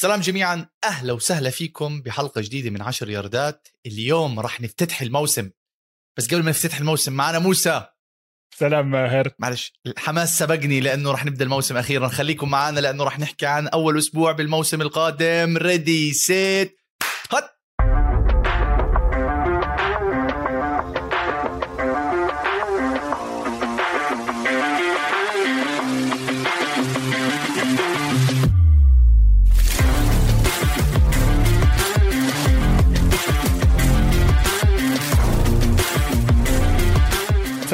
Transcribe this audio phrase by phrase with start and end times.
[0.00, 0.66] سلام جميعا.
[0.84, 3.68] أهلا وسهلا فيكم بحلقة جديدة من عشر ياردات.
[3.86, 5.50] اليوم راح نفتتح الموسم.
[6.18, 7.86] بس قبل ما نفتتح الموسم معنا موسى.
[8.54, 9.30] سلام ماهر.
[9.38, 12.08] معلش الحماس سبقني لأنه راح نبدأ الموسم أخيرا.
[12.08, 15.56] خليكم معنا لأنه راح نحكي عن أول أسبوع بالموسم القادم.
[15.56, 16.77] ready set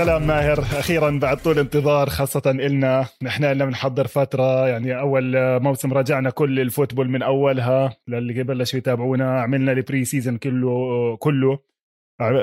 [0.04, 0.58] سلام ماهر.
[0.60, 3.06] أخيرا بعد طول انتظار خاصة إلنا.
[3.22, 4.68] نحن لنا بنحضر فترة.
[4.68, 7.96] يعني أول موسم رجعنا كل ال football من أولها.
[8.08, 9.40] للي بلشوا يتابعونا.
[9.40, 11.58] عملنا ال preseason كله كله.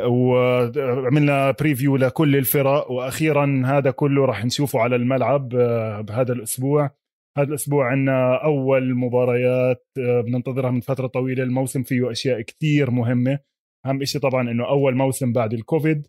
[0.07, 2.91] وعملنا preview لكل الفرق.
[2.91, 6.90] وأخيرا هذا كله راح نشوفه على الملعب آه، بهذا الأسبوع.
[7.37, 11.43] هذا الأسبوع عندنا أول مباريات آه، بننتظرها من فترة طويلة.
[11.43, 13.40] الموسم فيه أشياء كتير مهمة.
[13.85, 16.07] أهم شيء طبعا إنه أول موسم بعد الكوفيد.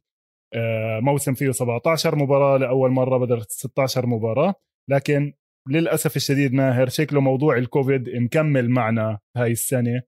[1.01, 4.55] موسم فيه 17 مباراة لأول مرة بدل 16 مباراة.
[4.91, 5.33] لكن
[5.69, 10.03] للأسف الشديد ماهر شكله موضوع الكوفيد مكمل معنا هاي السنة.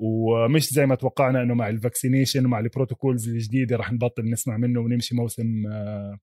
[0.00, 4.56] ومش زي ما توقعنا إنه مع ال vaccination ومع ال protocols الجديدة رح نبطل نسمع
[4.56, 6.18] منه ونمشي موسم آه،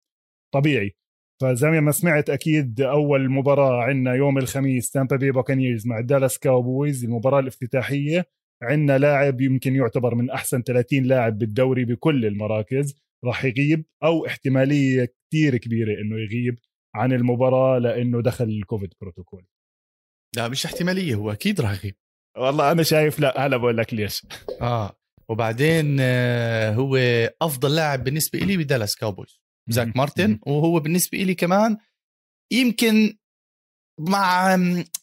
[0.54, 0.96] طبيعي.
[1.42, 7.04] فزي ما سمعت أكيد أول مباراة عندنا يوم الخميس تامبا بي باكانيرز مع دالاس كاوبويز
[7.04, 8.26] المباراة الافتتاحية.
[8.64, 13.07] عندنا لاعب يمكن يعتبر من أحسن 30 لاعب بالدوري بكل المراكز.
[13.26, 16.60] راح يغيب أو احتمالية كثير كبيرة إنه يغيب
[16.96, 19.46] عن المباراة لإنه دخل ال COVID protocol.
[20.36, 21.96] لا مش احتمالية هو أكيد راح يغيب.
[22.38, 24.26] والله أنا شايف لا هلا بقول لك ليش.
[24.62, 24.98] آه
[25.30, 26.98] وبعدين آه، هو
[27.42, 29.42] أفضل لاعب بالنسبة لي بدالاس كاوبويز.
[29.70, 31.78] زاك مارتن وهو بالنسبة لي كمان
[32.52, 33.18] يمكن
[34.00, 34.56] مع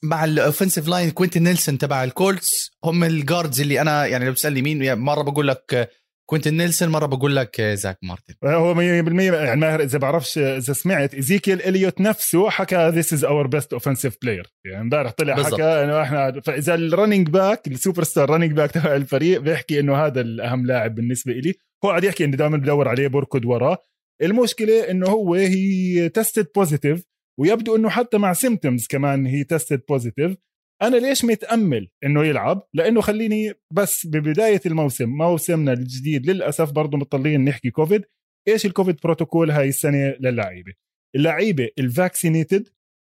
[0.02, 4.32] مع ال offensive line كوينتن نيلسون تبع الكولتس هم ال guards اللي أنا يعني لو
[4.32, 5.90] بتسألني مين مرة بقول لك
[6.30, 8.34] كوينتن نيلسون مرة بقول لك زاك مارتن.
[8.44, 11.14] هو 100% يعني ماهر إذا بعرفش إذا سمعت.
[11.14, 15.54] إيزيكيل إليوت نفسه حكى this is our best offensive player يعني امبارح طلع بالزبط.
[15.54, 19.96] حكى إنه إحنا فإذا ال running back ال superstar running back تبع الفريق بيحكي إنه
[19.96, 21.54] هذا الأهم لاعب بالنسبة لي
[21.84, 23.78] هو قاعد يحكي إنه دائما بدور عليه بركض وراه.
[24.22, 27.04] المشكلة إنه هو he tested positive
[27.40, 30.36] ويبدو إنه حتى مع symptoms كمان he tested positive
[30.82, 37.44] أنا ليش متأمل إنه يلعب؟ لأنه خليني بس ببداية الموسم موسمنا الجديد للأسف برضه مضطرين
[37.44, 38.04] نحكي كوفيد.
[38.48, 40.72] إيش ال COVID protocol هاي السنة للعيبة؟
[41.16, 42.68] اللعيبة ال vaccinated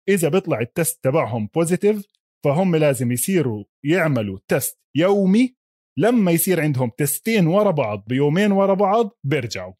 [0.08, 2.06] إذا بيطلع ال test تبعهم positive
[2.44, 5.56] فهم لازم يصيروا يعملوا test يومي.
[5.98, 9.72] لما يصير عندهم test ين ورا بعض بيومين ورا بعض بيرجعوا.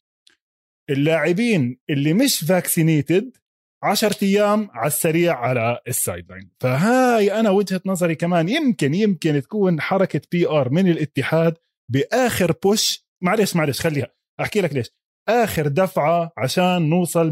[0.89, 3.37] اللاعبين اللي مش vaccinated
[3.85, 8.49] 10 أيام على السريع على ال sideline فهاي أنا وجهة نظري كمان.
[8.49, 11.53] يمكن يمكن تكون حركة PR من الاتحاد
[11.91, 14.07] بآخر push معلش معلش خليها.
[14.41, 14.89] أحكي لك ليش.
[15.29, 17.31] آخر دفعة عشان نوصل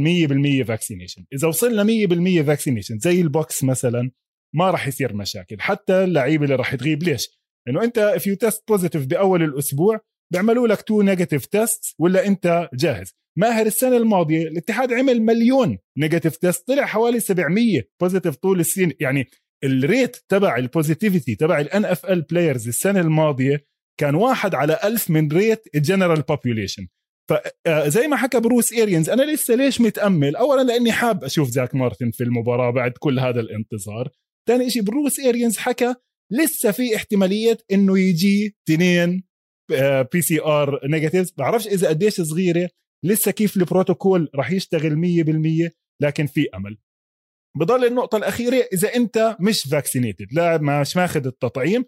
[0.64, 4.12] 100% vaccination إذا وصلنا 100% vaccination زي البوكس مثلا
[4.56, 5.62] ما راح يصير مشاكل.
[5.62, 10.00] حتى اللعيبة اللي راح تغيب ليش؟ لأنه أنت if you test positive بأول الأسبوع
[10.34, 16.38] بيعملوا لك two negative test ولا أنت جاهز؟ ماهر السنة الماضية الاتحاد عمل مليون negative
[16.38, 19.28] test طلع حوالي 700 positive طول السنين يعني
[19.64, 23.66] ال rate تبع ال positivity تبع ال NFL players السنة الماضية
[24.00, 26.88] كان واحد على ألف من rate ال general population
[27.30, 32.12] فزي ما حكى بروس اريانز أنا لسه ليش متأمل؟ اولا لأني حاب أشوف زاك مارتن
[32.12, 34.10] في المباراة بعد كل هذا الانتظار.
[34.48, 35.96] ثاني شيء بروس اريانز حكى
[36.32, 39.24] لسه في احتمالية إنه يجي اثنين
[40.14, 42.70] PCR negative بعرفش إذا قديش صغيرة
[43.04, 44.96] لسه كيف البروتوكول راح يشتغل
[45.70, 45.72] 100%
[46.02, 46.78] لكن في أمل.
[47.58, 51.86] بضل النقطة الأخيرة إذا أنت مش vaccinated لاعب مش ماخذ التطعيم.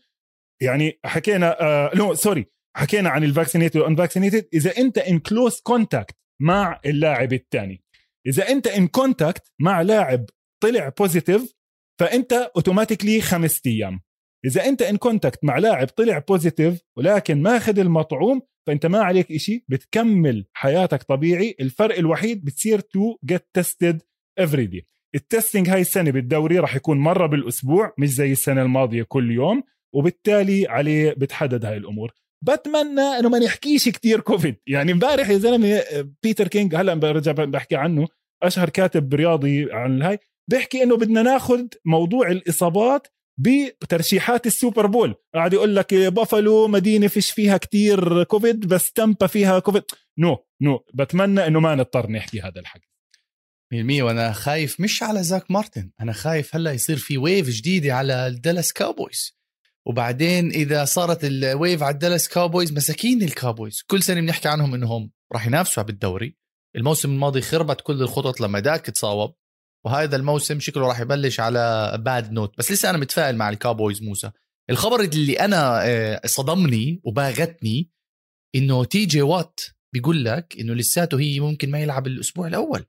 [0.62, 2.46] يعني حكينا آه no sorry
[2.78, 7.84] حكينا عن ال vaccinated وال unvaccinated إذا أنت in close contact مع اللاعب الثاني
[8.28, 10.26] إذا أنت in contact مع لاعب
[10.64, 11.54] طلع positive
[12.00, 14.02] فأنت automatically خمس أيام.
[14.46, 19.66] إذا أنت in contact مع لاعب طلع positive ولكن ماخذ المطعوم فانت ما عليك إشي
[19.68, 21.56] بتكمل حياتك طبيعي.
[21.60, 24.02] الفرق الوحيد بتصير to get tested
[24.40, 29.04] every day ال testing هاي السنة بالدوري راح يكون مرة بالأسبوع مش زي السنة الماضية
[29.04, 29.64] كل يوم
[29.94, 32.12] وبالتالي عليه بتحدد هاي الأمور.
[32.42, 35.84] بتمنى إنه ما نحكيش كتير كوفيد يعني امبارح يا زلمة
[36.24, 38.08] بيتر كينج هلأ برجع بحكي عنه
[38.44, 43.08] أشهر كاتب رياضي عن الهاي بيحكي إنه بدنا ناخذ موضوع الإصابات
[43.38, 45.16] بترشيحات ال Super Bowl.
[45.34, 49.84] قاعد يقول لك بافالو مدينة فيش فيها كتير كوفيد بس تمبا فيها COVID.
[50.20, 52.90] no no بتمنى إنه ما نضطر نحكي هذا الحكي.
[53.74, 58.28] 100% وأنا خايف مش على زاك مارتن أنا خايف هلأ يصير في wave جديدة على
[58.28, 59.38] الدالاس كاوبويز.
[59.88, 63.82] وبعدين إذا صارت ال wave على الدالاس كاوبويز مساكين الكاوبويز.
[63.88, 66.38] كل سنة بنحكي عنهم إنهم راح ينافسوا بالدوري
[66.76, 69.36] الموسم الماضي خربت كل الخطط لما داك تصاوب.
[69.86, 74.32] وهذا الموسم شكله راح يبلش على bad note بس لسه أنا متفائل مع الكاوبويز موسى.
[74.70, 77.92] الخبر اللي أنا آه، صدمني وباغتني
[78.56, 79.60] إنه تي جي وات
[79.94, 82.86] بيقول لك إنه لساته هي ممكن ما يلعب الأسبوع الأول.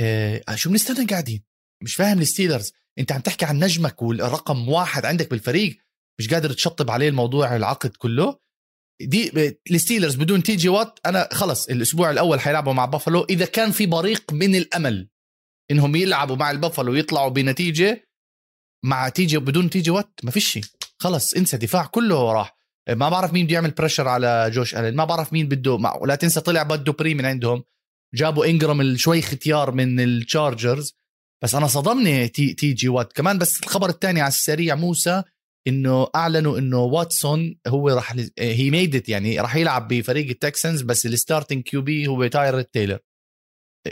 [0.00, 1.44] آه شو بنستنى قاعدين؟
[1.82, 2.72] مش فاهم الستيلرز.
[2.98, 5.78] أنت عم تحكي عن نجمك والرقم واحد عندك بالفريق
[6.20, 8.38] مش قادر تشطب عليه الموضوع العقد كله.
[9.00, 13.70] دي الستيلرز بدون تي جي وات أنا خلص الأسبوع الأول حيلعبوا مع بافلو إذا كان
[13.70, 15.08] في بريق من الأمل
[15.70, 18.08] إنهم يلعبوا مع البافلو ويطلعوا بنتيجة
[18.84, 20.20] مع تيجي بدون تيجي وات.
[20.22, 20.58] ما فيش
[20.98, 22.58] خلص انسى دفاع كله راح.
[22.88, 24.96] ما بعرف مين بده يعمل pressure على جوش ألين.
[24.96, 25.96] ما بعرف مين بده مع...
[25.96, 27.64] ولا تنسى طلع بد دوبري من عندهم.
[28.14, 30.94] جابوا إنجرام شوي ختيار من التشارجرز
[31.44, 33.12] بس أنا صدمني تي, تي جي وات.
[33.12, 35.22] كمان بس الخبر الثاني على السريع موسى
[35.68, 41.62] إنه أعلنوا إنه واتسون هو راح he made يعني راح يلعب بفريق التكسنز بس ال
[41.62, 42.98] starting QB هو تايرود تايلر.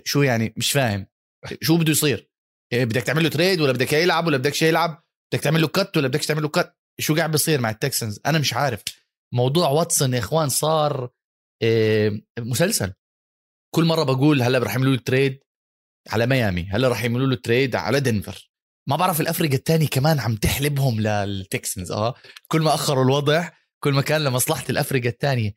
[0.05, 1.07] شو يعني؟ مش فاهم.
[1.63, 2.31] شو بده يصير؟
[2.73, 5.03] إيه، بدك تعمل له trade ولا بدك يلعب ولا بدك يلعب؟
[5.33, 8.39] بدك تعمل له cut ولا بدك تعمل له cut شو قاعد بيصير مع التكسنز؟ أنا
[8.39, 8.83] مش عارف.
[9.35, 11.11] موضوع واتسون يا إخوان صار
[11.63, 12.93] إيه، مسلسل.
[13.75, 15.41] كل مرة بقول هلأ رح يعملوا له trade
[16.11, 18.51] على ميامي هلأ رح يعملوا له trade على دنفر.
[18.89, 22.15] ما بعرف الافرقه الثانية كمان عم تحلبهم للتكسنز آه
[22.49, 23.49] كل ما أخروا الوضع
[23.85, 25.55] كل ما كان لمصلحة الافرقه الثانية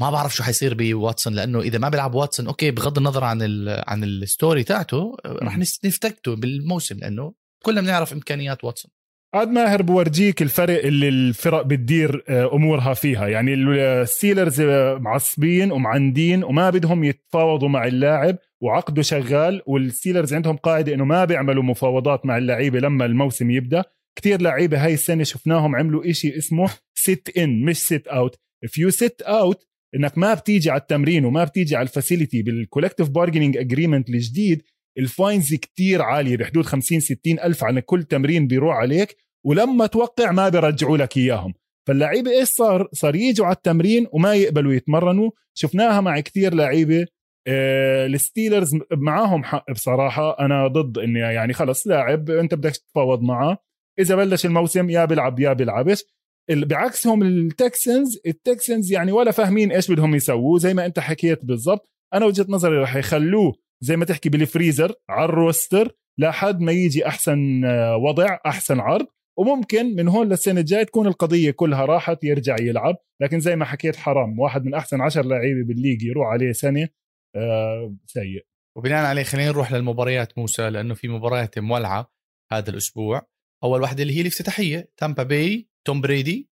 [0.00, 3.82] ما بعرف شو حيصير بواتسون لأنه إذا ما بيلعب واتسون okay بغض النظر عن ال
[3.86, 7.34] عن ال story تاعته رح نفتقده بالموسم لأنه
[7.64, 8.90] كلنا بنعرف إمكانيات واتسون.
[9.34, 13.28] عاد ما هو بورجيك الفرق اللي الفرق بتدير آه، أمورها فيها.
[13.28, 20.94] يعني الستيلرز آه، معصبين ومعندين وما بدهم يتفاوضوا مع اللاعب وعقده شغال والستيلرز عندهم قاعدة
[20.94, 23.84] إنه ما بيعملوا مفاوضات مع اللعيبة لما الموسم يبدأ.
[24.18, 28.36] كثير لعيبة هاي السنة شفناهم عملوا إشي اسمه sit in مش sit out
[28.66, 29.58] if you sit out
[29.94, 34.62] إنك ما بتيجي على التمرين وما بتيجي على ال facility بال collective bargaining agreement الجديد
[34.98, 40.32] ال fines كتير عالية بحدود 50 60 ألف على كل تمرين بيروح عليك ولما توقع
[40.32, 41.54] ما بيرجعوا لك إياهم.
[41.86, 45.30] فاللعيبه إيش صار؟ صار يجوا على التمرين وما يقبلوا يتمرنوا.
[45.54, 47.06] شفناها مع كتير لعيبة
[47.46, 49.70] آه الستيلرز معاهم حق.
[49.72, 53.58] بصراحة أنا ضد إني يعني خلص لاعب أنت بدك تتفاوض معه.
[53.98, 56.04] إذا بلش الموسم يا بيلعب يا بيلعبش.
[56.50, 61.90] بعكسهم التكسنز التكسنز يعني ولا فاهمين إيش بدهم يسووا زي ما أنت حكيت بالضبط.
[62.14, 63.54] أنا وجهة نظري رح يخلوه
[63.84, 69.06] زي ما تحكي بالفريزر على ال roster لحد ما يجي أحسن آه، وضع أحسن عرض.
[69.38, 72.96] وممكن من هون للسنة الجاية تكون القضية كلها راحت يرجع يلعب.
[73.22, 76.88] لكن زي ما حكيت حرام واحد من أحسن عشر لعيبه بال league يروح عليه سنة
[77.36, 78.46] آه سيء.
[78.76, 82.12] وبناء عليه خلينا نروح للمباريات موسى لأنه في مباريات مولعة
[82.52, 83.26] هذا الأسبوع.
[83.64, 86.50] أول واحدة اللي هي الافتتاحية تامبا باي توم بريدي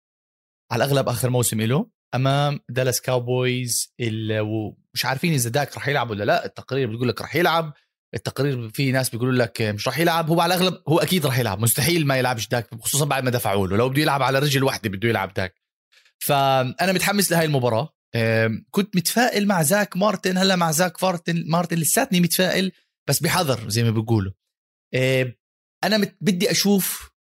[0.71, 3.93] على الأغلب آخر موسم له أمام دالاس كاوبويز
[4.39, 7.73] ومش عارفين إذا داك رح يلعب ولا لا التقرير بتقول لك رح يلعب.
[8.13, 10.29] التقرير في ناس بيقولوا لك مش راح يلعب.
[10.29, 11.59] هو على الأغلب هو أكيد راح يلعب.
[11.59, 13.77] مستحيل ما يلعبش داك خصوصا بعد ما دفعوا له.
[13.77, 15.61] لو بده يلعب على رجل واحدة بده يلعب داك.
[16.19, 17.95] فأنا متحمس لهي المباراة.
[18.71, 20.37] كنت متفائل مع زاك مارتن.
[20.37, 22.71] هلأ مع زاك مارتن مارتن لساتني متفائل
[23.07, 24.31] بس بحذر زي ما بيقولوا.
[25.83, 26.11] أنا.
[26.21, 27.14] بدي أشوف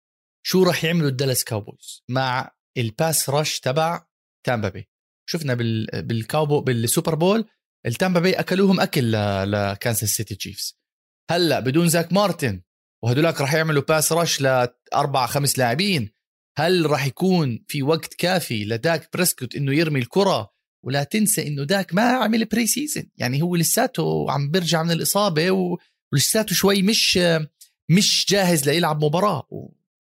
[0.46, 4.06] شو راح يعملوا الدالاس كاوبويز مع ال pass rush تبع
[4.46, 4.88] تامبا باي.
[5.26, 6.02] شفنا بال...
[6.02, 7.44] بالكاوبو بالسوبر بول
[7.86, 9.12] التامبا باي أكلوهم أكل.
[9.52, 10.78] لكانساس سيتي تشيفز.
[11.30, 12.62] هلأ بدون زاك مارتن
[13.04, 16.10] وهدولاك راح يعملوا pass rush لأربع خمس لاعبين
[16.58, 21.94] هل راح يكون في وقت كافي لداك بريسكوت إنه يرمي الكرة؟ ولا تنسى إنه داك
[21.94, 25.78] ما عمل preseason يعني هو لساته عم بيرجع من الإصابة
[26.12, 27.18] ولساته شوي مش
[27.90, 29.48] مش جاهز ليلعب مباراة.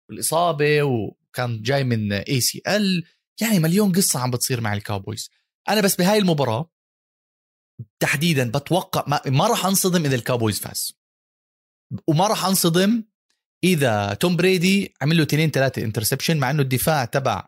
[0.09, 3.03] والإصابة وكان جاي من ACL
[3.41, 5.29] يعني مليون قصة عم بتصير مع الكاوبويز.
[5.69, 6.71] أنا بس بهاي المباراة
[7.99, 10.93] تحديدا بتوقع ما, ما راح أنصدم إذا الكاوبويز فاز.
[12.07, 13.03] وما راح أنصدم
[13.63, 17.47] إذا توم بريدي عمل له اثنين ثلاثة interception مع إنه الدفاع تبع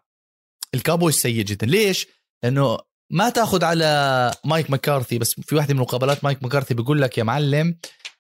[0.73, 1.67] الكاوبويز سيء جدا.
[1.67, 2.07] ليش؟
[2.43, 2.77] لأنه
[3.11, 7.23] ما تأخذ على مايك مكارثي بس في واحدة من مقابلات مايك مكارثي بيقول لك يا
[7.23, 7.77] معلم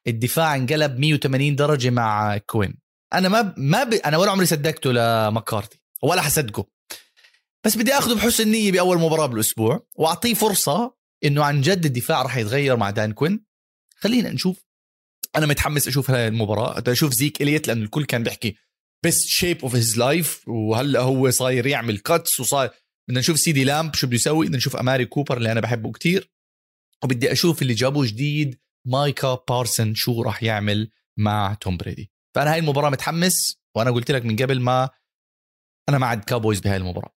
[0.07, 2.77] الدفاع انقلب 180 درجة مع كوين.
[3.13, 3.93] أنا ما ما ب...
[3.93, 6.67] أنا ولا عمري صدقته لمكارتي ولا حصدقه.
[7.65, 12.37] بس بدي آخذه بحسن نية بأول مباراة بالأسبوع وأعطيه فرصة إنه عن جد الدفاع راح
[12.37, 13.45] يتغير مع دان كوين.
[13.95, 14.67] خلينا نشوف.
[15.35, 18.55] أنا متحمس أشوف هاي المباراة أشوف زيك إليوت لأنه الكل كان بيحكي
[19.03, 22.69] best shape of his life وهلأ هو صاير يعمل cuts وصاير
[23.07, 26.31] بدنا نشوف سيدي لامب شو بده يسوي بدنا نشوف أماري كوبر اللي أنا بحبه كتير.
[27.03, 32.11] وبدي أشوف اللي جابوه جديد مايكا بارسونز شو راح يعمل مع توم بريدي.
[32.37, 34.89] فأنا هاي المباراة متحمس وأنا قلت لك من قبل ما
[35.89, 37.09] أنا مع الكاوبويز بهاي المباراة.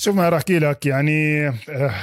[0.00, 1.94] شوف ما راح أحكي لك يعني آه،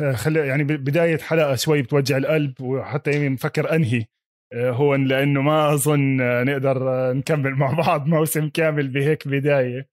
[0.00, 4.04] آه، خلي يعني بداية حلقة شوي بتوجع القلب وحتى مفكر أنهي
[4.52, 9.88] آه، هو لأنه ما أظن نقدر نكمل مع بعض موسم كامل بهيك بداية.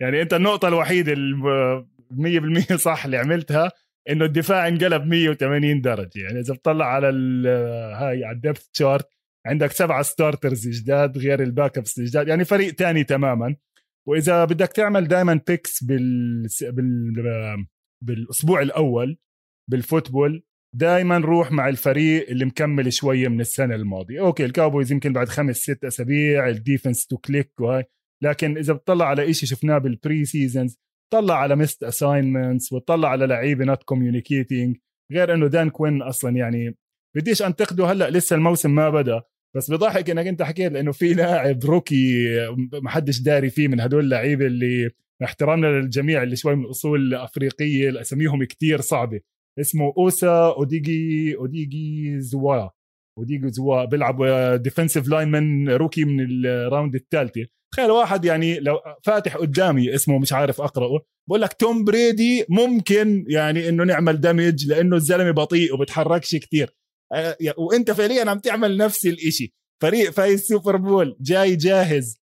[0.00, 3.72] يعني أنت النقطة الوحيدة ال 100% صح اللي عملتها
[4.10, 6.10] إنه الدفاع انقلب 180 درجة.
[6.20, 7.06] يعني إذا بتطلع على
[7.96, 9.15] هاي على ال depth chart
[9.46, 12.28] عندك سبعة starters جداد غير ال backups الجداد.
[12.28, 13.56] يعني فريق تاني تماما.
[14.08, 16.46] وإذا بدك تعمل دائما picks بال...
[16.62, 17.66] بال...
[18.04, 19.18] بالأسبوع الأول
[19.70, 24.20] بال football دائما روح مع الفريق اللي مكمل شوية من السنة الماضية.
[24.20, 27.84] okay الكاوبويز يمكن بعد خمس ست أسابيع ال defense to click وهاي.
[28.22, 30.78] لكن إذا بتطلع على إشي شفناه بال preseasons
[31.12, 34.76] طلع على missed assignments وطلع على لعيبة not communicating
[35.12, 36.76] غير إنه دان كوين أصلا يعني
[37.16, 39.22] بديش أنتقده هلأ لسه الموسم ما بدأ.
[39.56, 42.26] بس بضحك إنك أنت حكيت لأنه في لاعب rookie
[42.82, 44.90] ما حدش داري فيه من هدول اللعيبة اللي
[45.24, 49.20] احترامنا للجميع اللي شوي من الأصول الأفريقية اساميهم كتير صعبة.
[49.60, 52.68] اسمه أوسا أوديجي أوديجيزوا
[53.18, 53.84] أوديجيزوا.
[53.84, 54.24] بيلعب
[54.62, 57.46] defensive line rookie من ال round الثالثة.
[57.72, 63.24] تخيل واحد يعني لو فاتح قدامي اسمه مش عارف أقرأه بقول لك توم بريدي ممكن
[63.28, 66.70] يعني إنه نعمل دمج لأنه الزلمة بطيء وبتحركش كتير.
[67.58, 69.54] وانت فعليا عم تعمل نفس الإشي.
[69.82, 72.20] فريق فايز Super Bowl جاي جاهز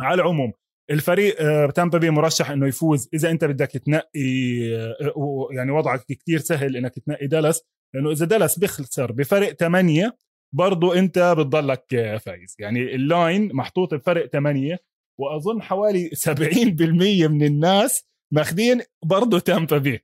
[0.00, 0.52] على العموم.
[0.90, 1.36] الفريق
[1.70, 3.08] تامبا بي مرشح إنه يفوز.
[3.14, 7.62] إذا أنت بدك تنقي آه، يعني وضعك كتير سهل إنك تنقي دالاس.
[7.94, 10.16] لأنه إذا دالاس بيخسر بفرق 8
[10.54, 11.84] برضو أنت بتضلك
[12.24, 12.56] فايز.
[12.58, 14.78] يعني ال line محطوط بفرق 8
[15.20, 20.00] وأظن حوالي 70% من الناس ماخذين برضه تامبا بي.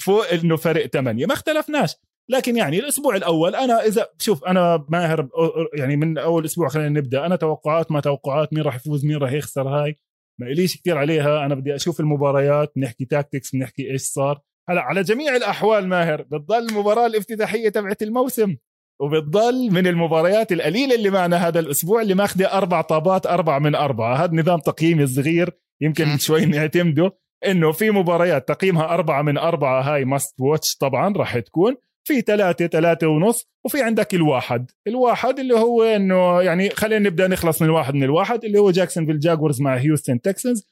[0.00, 1.94] فوق إنه فرق 8 ما اختلفناش.
[2.28, 5.28] لكن يعني الأسبوع الأول أنا إذا شوف أنا ماهر
[5.74, 7.26] يعني من أول أسبوع خلينا نبدأ.
[7.26, 9.98] أنا توقعات ما توقعات مين راح يفوز مين راح يخسر هاي؟
[10.40, 11.46] ما إليش كثير عليها.
[11.46, 14.40] أنا بدي أشوف المباريات نحكي tactics بنحكي إيش صار.
[14.68, 18.56] هلا على جميع الأحوال ماهر بتضل المباراة الافتتاحية تبعت الموسم
[19.00, 24.24] وبتضل من المباريات القليلة اللي معنا هذا الأسبوع اللي ماخذه أربع طابات أربع من أربعة.
[24.24, 30.04] هذا نظام تقييمي الصغير يمكن شوي نعتمده إنه في مباريات تقييمها أربعة من أربعة هاي
[30.04, 31.76] must watch طبعا راح تكون.
[32.06, 34.70] في ثلاثة ثلاثة ونص وفي عندك الواحد.
[34.86, 39.18] الواحد اللي هو إنه يعني خلينا نبدأ نخلص من الواحد من الواحد اللي هو جاكسون
[39.18, 40.66] جاكوارز مع هيوستن تكسنز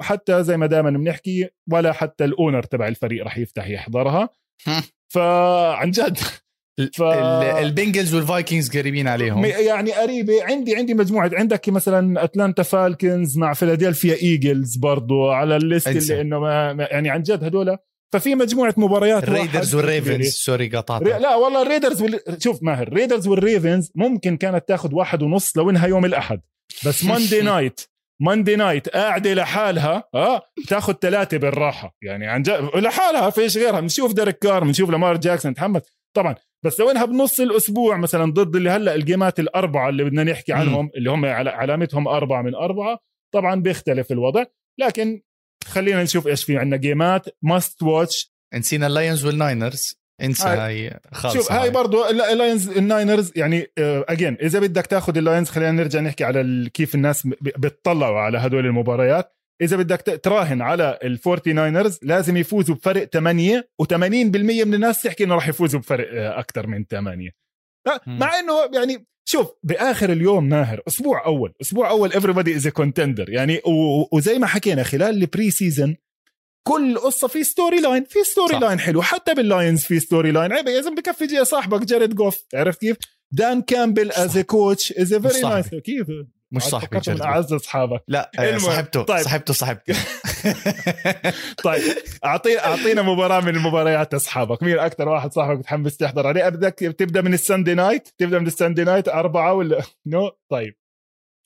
[0.00, 4.28] حتى زي ما دائما بنحكي ولا حتى ال owner تبع الفريق راح يفتح يحضرها.
[5.14, 6.18] فعن جد.
[6.94, 7.02] ف...
[7.02, 9.44] البنجلز والفايكنجز قريبين عليهم.
[9.44, 10.44] يعني قريبة.
[10.44, 11.30] عندي عندي مجموعة.
[11.34, 17.10] عندك مثلا اتلانتا فالكنز مع فيلادلفيا ايجلز برضو على ال list اللي إنه ما يعني
[17.10, 17.76] عن جد هدول
[18.12, 20.28] ففي مجموعة مباريات الريدرز والريفنز.
[20.28, 22.20] sorry قطعت لا والله الريدرز وال...
[22.38, 26.40] شوف ماهر الريدرز والريفنز ممكن كانت تاخذ واحد ونص لو إنها يوم الأحد.
[26.86, 27.80] بس Monday night
[28.22, 31.96] Monday night قاعدة لحالها آه تاخذ ثلاثة بالراحة.
[32.02, 35.82] يعني عن جد لحالها فيش غيرها؟ بنشوف ديريك كار بنشوف لامار جاكسون تحمس
[36.16, 40.04] طبعا بس لو إنها بنص الأسبوع مثلا ضد اللي هلأ ال game ات الأربعة اللي
[40.04, 40.90] بدنا نحكي عنهم.
[40.96, 42.98] اللي هم علامتهم أربعة من أربعة
[43.34, 44.44] طبعا بيختلف الوضع.
[44.80, 45.22] لكن
[45.70, 46.76] خلينا نشوف إيش في عندنا.
[46.76, 51.00] game ات must watch نسينا اللاينز والناينرز انسى هاي.
[51.12, 56.00] خالص شوف هاي برضه اللاينز الناينرز يعني اجين uh, إذا بدك تاخذ اللاينز خلينا نرجع
[56.00, 59.36] نحكي على كيف الناس بتطلعوا على هدول المباريات.
[59.62, 65.34] إذا بدك تراهن على الفورتي ناينرز لازم يفوزوا بفرق 8 و80% من الناس تحكي إنه
[65.34, 67.30] راح يفوزوا بفرق آه، أكثر من 8
[68.06, 73.60] مع إنه يعني شوف بآخر اليوم ماهر أسبوع أول أسبوع أول everybody is contender يعني
[74.12, 75.96] وزي ما حكينا خلال ال preseason
[76.62, 79.02] كل قصة في storyline في storyline حلو.
[79.02, 82.96] حتى باللاينز في storyline عيب يا زلمه بكفي جي صاحبك جاريد جوف عرفت كيف؟
[83.32, 86.06] دان كامبل as coach is very nice كيف؟
[86.52, 88.02] مش صاحبي من أعز أصحابك.
[88.08, 89.22] لا آه، صاحبته طيب.
[89.22, 89.94] صاحبته صاحبته.
[91.64, 91.82] طيب
[92.24, 94.62] اعطينا أعطينا مباراة من المباريات أصحابك.
[94.62, 98.46] مين أكثر واحد صاحبك متحمس تحضر عليه بدك تبدأ من ال Sunday night؟ تبدأ من
[98.46, 100.30] ال Sunday night أربعة ولا no?
[100.50, 100.74] طيب.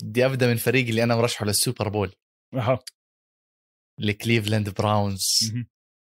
[0.03, 2.13] بدي أبدأ من فريقي اللي أنا مرشحه لل Super Bowl.
[2.55, 2.79] أها.
[4.01, 5.53] الكليفلاند براونز.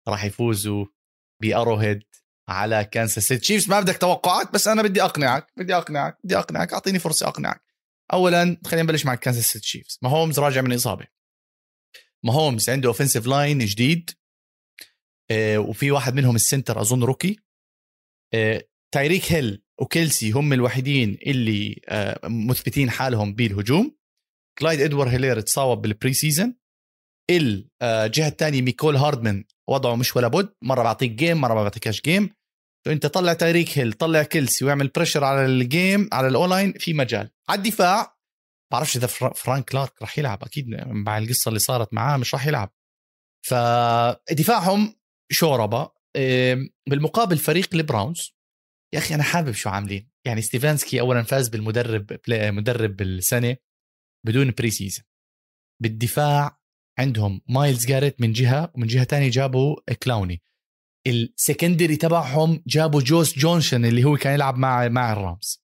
[0.08, 0.86] راح يفوزوا
[1.42, 2.02] بأروهيد
[2.48, 6.72] على كانساس سيتي تشيفز ما بدك توقعات بس أنا بدي أقنعك بدي أقنعك بدي أقنعك
[6.72, 7.64] أعطيني فرصة أقنعك.
[8.12, 11.06] اولا خلينا نبلش مع كانساس سيتي تشيفز ماهومز راجع من إصابة.
[12.24, 14.10] ماهومز عنده offensive line جديد.
[15.30, 17.36] آه وفي واحد منهم ال center أظن rookie
[18.34, 23.96] آه تايريك هيل وكيلسي هم الوحيدين اللي آه مثبتين حالهم بالهجوم.
[24.58, 26.56] كلايد ادوار هيلير تصاوب بال preseason
[27.30, 32.30] الجهه الثانية ميكول هاردمان وضعه مش ولا بد مرة بعطيك game مرة ما بعطيكش game
[32.86, 36.92] فأنت طلع تاريك هيل طلع كيلسي واعمل pressure على ال game على ال O-line في
[36.92, 37.30] مجال.
[37.48, 38.13] على الدفاع
[38.72, 42.74] بعرفش إذا فرانك كلارك راح يلعب أكيد مع القصة اللي صارت معاه مش راح يلعب.
[43.46, 44.94] فدفاعهم
[45.30, 45.90] شوربه
[46.88, 48.34] بالمقابل فريق البراونز.
[48.94, 50.10] يا أخي أنا حابب شو عاملين.
[50.26, 53.56] يعني ستيفانسكي اولا فاز بالمدرب مدرب السنة
[54.26, 55.04] بدون preseason
[55.82, 56.60] بالدفاع
[56.98, 60.42] عندهم مايلز جاريت من جهة ومن جهة تانية جابوا كلاوني.
[61.06, 65.63] ال secondary تبعهم جابوا جون جونسون اللي هو كان يلعب مع مع الرامز.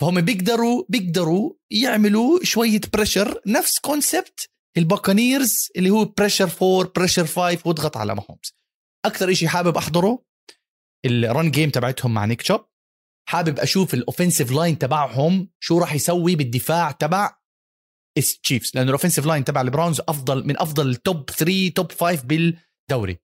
[0.00, 7.58] فهم بيقدروا بيقدروا يعملوا شوية pressure نفس concept الباكانيرز اللي هو pressure 4 pressure 5
[7.64, 8.54] واضغط على ماهومز
[9.04, 10.24] أكثر شيء حابب أحضره
[11.04, 12.64] ال run game تبعتهم مع نيك تشوب
[13.28, 17.38] حابب أشوف ال offensive line تبعهم شو راح يسوي بالدفاع تبع
[18.18, 23.18] التشيفز لأنه ال offensive line تبع البراونز افضل من أفضل top 3 top 5 بالدوري.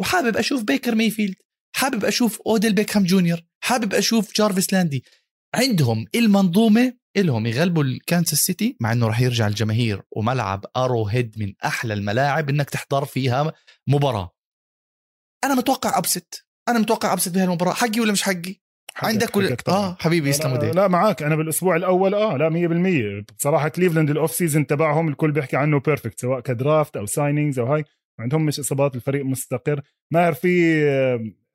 [0.00, 1.34] وحابب أشوف بيكر ميفيلد
[1.76, 5.04] حابب أشوف أوديل بيكهام جونيور حابب أشوف جارفيس لاندري
[5.54, 11.52] عندهم المنظومة إلهم يغلبوا الكانساس سيتي مع إنه راح يرجع الجماهير وملعب ارو هيد من
[11.64, 13.52] أحلى الملاعب إنك تحضر فيها
[13.86, 14.30] مباراة.
[15.44, 17.72] أنا متوقع upset أنا متوقع upset بهالمباراة.
[17.72, 18.62] حقي ولا مش حقي؟
[18.96, 22.50] عندك ولا آه حبيبي يسلموا لا, لا معك أنا بالأسبوع الأول آه لا
[23.30, 27.06] 100% بصراحة كليفلاند ال off season تبعهم الكل بيحكي عنه perfect سواء ك draft أو
[27.06, 27.84] signings أو هاي.
[28.18, 29.80] عندهم مش إصابات الفريق مستقر.
[30.10, 30.82] ماهر في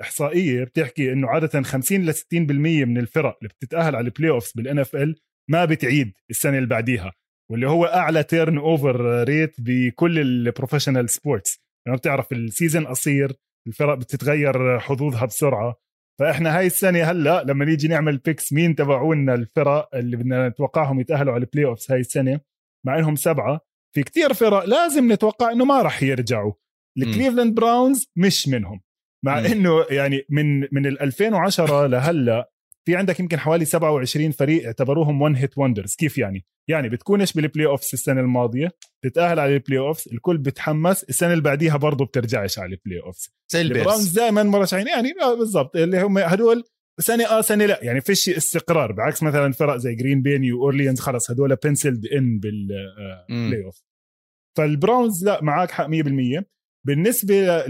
[0.02, 4.52] إحصائية بتحكي إنه عادة 50 ل 60% من الفرق اللي بتتأهل على ال playoffs بال
[4.56, 5.16] NFL
[5.50, 7.14] ما بتعيد السنة اللي بعديها
[7.52, 13.34] واللي هو أعلى turnover rate بكل ال professional sports يعني بتعرف ال season قصير
[13.68, 15.76] الفرق بتتغير حظوظها بسرعة.
[16.20, 21.34] فإحنا هاي السنة هلأ لما نيجي نعمل picks مين تبعونا الفرق اللي بدنا نتوقعهم يتأهلوا
[21.34, 22.40] على ال playoffs هاي السنة؟
[22.86, 23.60] مع إنهم سبعة.
[23.96, 26.54] في كتير فرق لازم نتوقع إنه ما راح يرجعوا.
[26.98, 28.82] الكليفلاند براونز مش منهم.
[29.26, 32.52] مع إنه يعني من من ال 2010 لهلأ
[32.86, 37.66] في عندك يمكن حوالي 27 فريق اعتبروهم one hit wonders كيف يعني؟ يعني بتكونش بال
[37.66, 38.72] playoffs السنة الماضية؟
[39.04, 43.62] تتاهل على ال playoffs الكل بتحمس السنة اللي بعديها برضه بترجعش على ال playoffs زي
[43.62, 46.64] البيرز دائما مرشحين يعني آه، بالضبط اللي هم هدول
[47.00, 51.00] سنة آه سنة لأ يعني فيش استقرار بعكس مثلا فرق زي جرين بي نيو اورليانز
[51.00, 53.84] خلص هدول penciled in بال playoff
[54.58, 56.44] فالبراونز لأ معك حق 100%
[56.88, 57.64] بالنسبة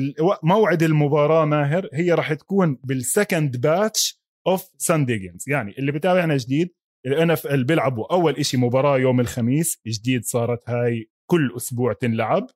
[0.43, 6.37] موعد المباراة ماهر هي راح تكون بال second batch of Sunday games يعني اللي بتابعنا
[6.37, 6.73] جديد
[7.05, 12.47] ال NFL بيلعبوا أول شيء مباراة يوم الخميس جديد صارت هاي كل أسبوع تنلعب.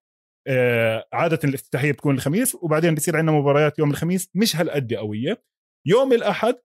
[0.48, 5.44] آه عادة الافتتاحية بتكون الخميس وبعدين بصير عندنا مباريات يوم الخميس مش هالقد قوية.
[5.88, 6.56] يوم الأحد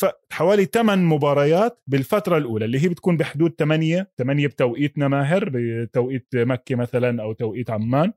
[0.00, 6.74] فحوالي 8 مباريات بالفترة الأولى اللي هي بتكون بحدود 8 8 بتوقيتنا ماهر بتوقيت مكة
[6.76, 8.12] مثلا أو توقيت عمان.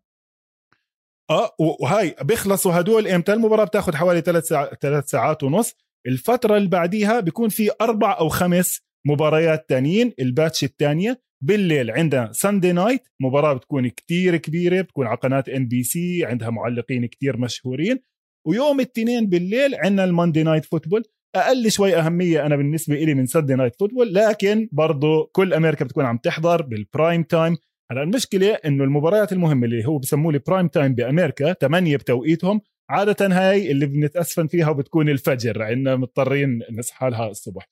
[1.30, 5.76] آه وهاي بيخلصوا هدول إمتى؟ المباراة بتاخذ حوالي ثلاث ساعات ثلاث ساعات ونص.
[6.08, 12.32] الفترة اللي بعديها بيكون في أربع أو خمس مباريات تانيين ال batch الثانية بالليل عندنا
[12.32, 18.00] Sunday night مباراة بتكون كتير كبيرة بتكون على قناة NBC عندها معلقين كتير مشهورين.
[18.48, 21.04] ويوم الاثنين بالليل عندنا ال Monday night football
[21.36, 26.06] أقل شوي أهمية أنا بالنسبة لي من Sunday night football لكن برضه كل أمريكا بتكون
[26.06, 27.58] عم تحضر بال prime time
[27.92, 33.28] هلا المشكلة إنه المباريات المهمة اللي هو بسموه لي prime time بأمريكا 8 بتوقيتهم عادة
[33.28, 37.70] هاي اللي بنتأسفن فيها وبتكون الفجر عندنا مضطرين نصحى لها الصبح.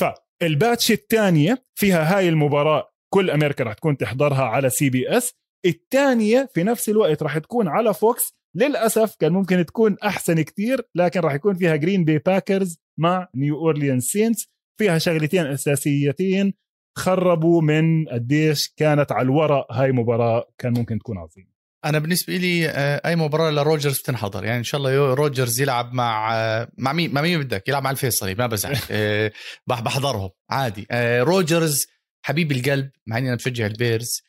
[0.00, 5.32] فال batch الثانية فيها هاي المباراة كل أمريكا راح تكون تحضرها على CBS
[5.66, 11.20] الثانية في نفس الوقت راح تكون على فوكس للأسف كان ممكن تكون أحسن كتير لكن
[11.20, 16.54] راح يكون فيها جرين بي باكرز مع نيو أورليانز سينتس فيها شغلتين أساسيتين
[16.96, 21.56] خربوا من قديش كانت على الورق هاي مباراة كان ممكن تكون عظيمة.
[21.84, 24.44] أنا بالنسبة لي آه، أي مباراة لروجرز بتنحضر.
[24.44, 27.90] يعني إن شاء الله روجرز يلعب مع آه، مع مين مع مين بدك؟ يلعب مع
[27.90, 28.76] الفيصلي ما بزعل.
[28.90, 29.32] آه،
[29.66, 30.30] بحضرهم.
[30.50, 30.86] عادي.
[31.22, 31.86] روجرز
[32.22, 34.22] حبيب القلب مع إني أنا بشجع البيرز.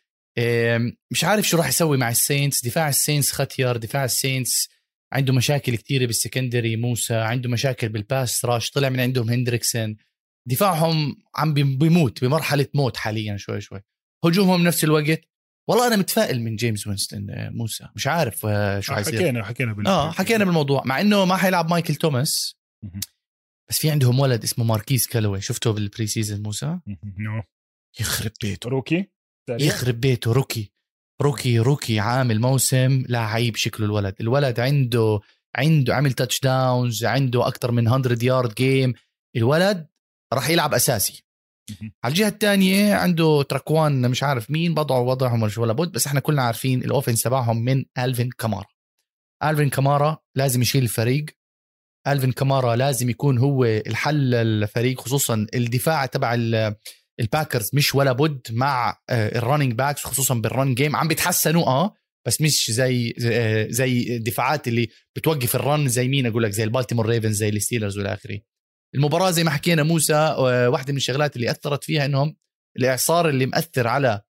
[1.12, 2.65] مش عارف شو راح يسوي مع السينتس.
[2.65, 4.69] دفاع السينتس ختير دفاع السينتس
[5.13, 7.15] عنده مشاكل كثيرة بال secondary موسى.
[7.15, 8.70] عنده مشاكل بال pass rush.
[8.69, 9.95] طلع من عندهم هندريكسن.
[10.48, 13.82] دفاعهم عم بيموت بمرحلة موت حاليا شوي شوي.
[14.26, 15.22] هجومهم نفس الوقت.
[15.70, 17.88] والله أنا متفائل من جيميس وينستون آه، موسى.
[17.96, 19.20] مش عارف آه، شو حيصير.
[19.20, 20.84] حكينا حكينا آه حكينا بالموضوع.
[20.86, 22.56] مع إنه ما حيلعب مايكل توماس
[23.70, 25.42] بس في عندهم ولد اسمه ماركيز كالوي.
[25.42, 26.80] شفته بال preseason موسى
[27.17, 27.43] no.
[28.00, 28.70] يخرب بيته.
[28.70, 29.06] rookie؟
[29.50, 30.72] يخرب بيته rookie.
[31.22, 34.16] rookie rookie عامل موسم لعيب شكله الولد.
[34.22, 35.20] الولد عنده
[35.56, 38.93] عنده عمل touchdowns عنده أكثر من 100 yard game
[39.36, 39.88] الولد
[40.34, 41.24] راح يلعب أساسي.
[42.04, 46.20] على الجهة الثانية عنده تريكوان مش عارف مين بضعوا وضعهم ولا ولا بد بس إحنا
[46.20, 48.68] كلنا عارفين ال offense تبعهم من ألفن كامارا.
[49.43, 51.26] ألفن كامارا لازم يشيل الفريق.
[52.08, 56.34] ألفن كامارا لازم يكون هو الحل للفريق خصوصا الدفاع تبع
[57.20, 61.94] الباكرز مش ولا بد مع ال running backs خصوصا بال run game عم بيتحسنوا آه
[62.28, 63.13] بس مش زي
[63.70, 67.98] زي الدفاعات اللي بتوقف ال run زي مين أقول لك؟ زي البالتيمور ريفنز زي الستيلرز
[67.98, 68.40] والى اخره
[68.95, 70.36] المباراة زي ما حكينا موسى
[70.71, 72.36] واحدة من الشغلات اللي أثرت فيها إنهم
[72.78, 74.21] الإعصار اللي مأثر على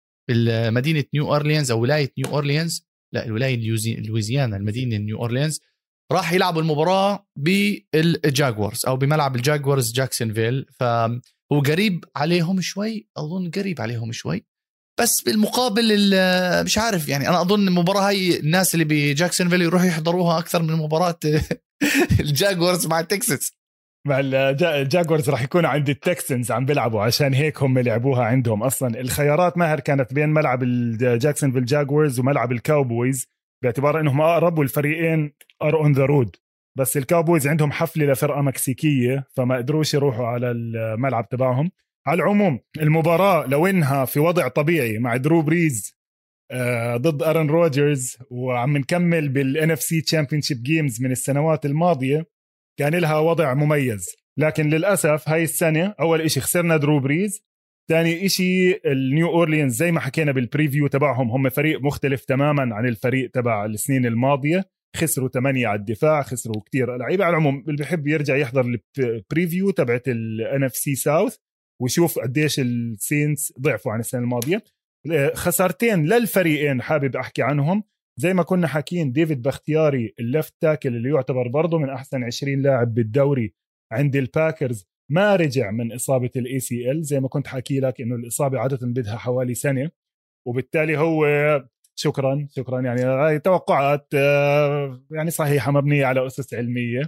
[0.69, 5.61] مدينه نيو أورليانز أو ولاية نيو أورليانز لا الولاية لويزيانا المدينة نيو أورليانز
[6.11, 14.11] راح يلعبوا المباراة بالجاكورز أو بملعب الجاغوارز جاكسونفيل فهو قريب عليهم شوي أظن قريب عليهم
[14.11, 14.45] شوي
[14.99, 16.11] بس بالمقابل
[16.63, 21.19] مش عارف يعني أنا أظن المباراة هاي الناس اللي بجاكسونفيل يروحوا يحضروها أكثر من مباراة
[22.19, 23.56] الجاغوارز مع تكساس.
[24.07, 28.99] مع الجاكورز راح يكونوا عند التكسنز عم بيلعبوا عشان هيك هم لعبوها عندهم أصلا.
[28.99, 33.27] الخيارات ماهر كانت بين ملعب الجاكسونفيل جاكورز وملعب الكاوبويز
[33.63, 36.35] باعتبار إنهم أقرب والفريقين are on the road
[36.77, 41.71] بس الكاوبويز عندهم حفلة لفرقة مكسيكية فما قدروش يروحوا على الملعب تبعهم.
[42.07, 45.97] على العموم المباراة لو إنها في وضع طبيعي مع درو بريز
[46.51, 52.25] آه، ضد آرون روجرز وعم نكمل بال NFC games من السنوات الماضية
[52.79, 54.07] كان لها وضع مميز.
[54.37, 57.41] لكن للأسف هاي السنة أول إشي خسرنا درو بريز
[57.89, 62.87] ثاني إشي النيو اورليانز زي ما حكينا بال preview تبعهم هم فريق مختلف تماما عن
[62.87, 64.65] الفريق تبع السنين الماضية.
[64.95, 67.25] خسروا ثمانية على الدفاع خسروا كتير لعيبة.
[67.25, 71.35] على العموم اللي بحب يرجع يحضر ال preview تبعت ال NFC South
[71.81, 74.63] ويشوف قديش ال Saints ضعفوا عن السنة الماضية.
[75.33, 77.83] خسارتين للفريقين حابب أحكي عنهم.
[78.19, 82.61] زي ما كنا حاكيين ديفيد بختياري ال left tackle اللي يعتبر برضه من أحسن 20
[82.61, 83.53] لاعب بالدوري
[83.91, 88.59] عند الباكرز ما رجع من إصابة ال ACL زي ما كنت حكي لك إنه الإصابة
[88.59, 89.91] عادة بدها حوالي سنة.
[90.47, 91.25] وبالتالي هو
[91.99, 97.01] شكرا شكرا يعني هاي توقعات آه، يعني صحيحة مبنية على أسس علمية.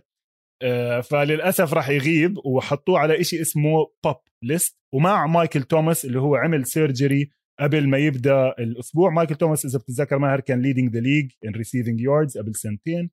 [0.63, 6.35] آه، فللأسف راح يغيب وحطوه على إشي اسمه PUP list ومع مايكل توماس اللي هو
[6.35, 7.29] عمل surgery
[7.59, 9.09] قبل ما يبدأ الأسبوع.
[9.09, 13.09] مايكل توماس إذا بتتذكر ماهر كان leading the league in receiving yards قبل سنتين.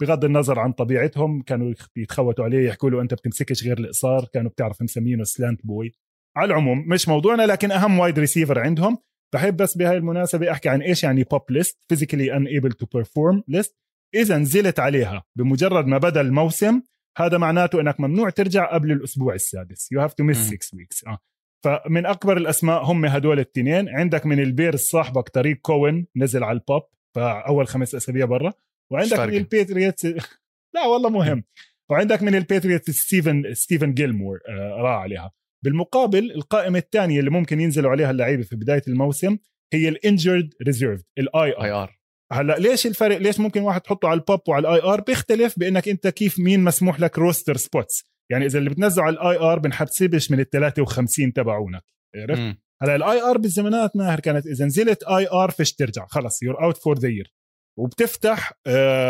[0.00, 4.82] بغض النظر عن طبيعتهم كانوا بيتخوتوا عليه يحكوا له أنت بتمسكش غير القصار كانوا بتعرف
[4.82, 5.92] مسمينه slant boy
[6.36, 8.98] على العموم مش موضوعنا لكن أهم wide receiver عندهم.
[9.34, 13.72] بحب بس بهاي المناسبة أحكي عن إيش يعني PUP list physically unable to perform list.
[14.14, 16.82] إذا نزلت عليها بمجرد ما بدأ الموسم
[17.18, 19.92] هذا معناته إنك ممنوع ترجع قبل الأسبوع السادس.
[19.92, 21.18] you have to miss 6 weeks آه.
[21.64, 23.88] فمن أكبر الأسماء هم هدول الاثنين.
[23.88, 26.82] عندك من البيرز صاحبك تاريك كوهين نزل على ال PUP
[27.14, 28.52] فأول خمس أسابيع برا.
[28.92, 30.06] وعندك من الباتريتس
[30.74, 31.44] لا والله مهم
[31.90, 35.30] وعندك من الباتريتس ستيفن ستيفن جيلمور آه راح عليها.
[35.64, 39.36] بالمقابل القائمة الثانية اللي ممكن ينزلوا عليها اللعيبة في بداية الموسم
[39.72, 41.98] هي ال injured reserve ال IR
[42.32, 45.88] هلأ ليش الفرق ليش ممكن واحد تحطه على ال PUP وعلى ال IR بيختلف بأنك
[45.88, 50.30] أنت كيف مين مسموح لك roster spots يعني إذا اللي بتنزله على ال IR بنحسبش
[50.30, 51.82] من ال 53 تبعونك
[52.16, 52.40] عرفت؟
[52.82, 56.98] هلا ال IR بالزمانات ماهر كانت إذا نزلت IR فيش ترجع خلص you're out for
[56.98, 57.34] the year
[57.78, 58.52] وبتفتح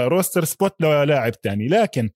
[0.05, 2.11] roster spot للاعب تاني لكن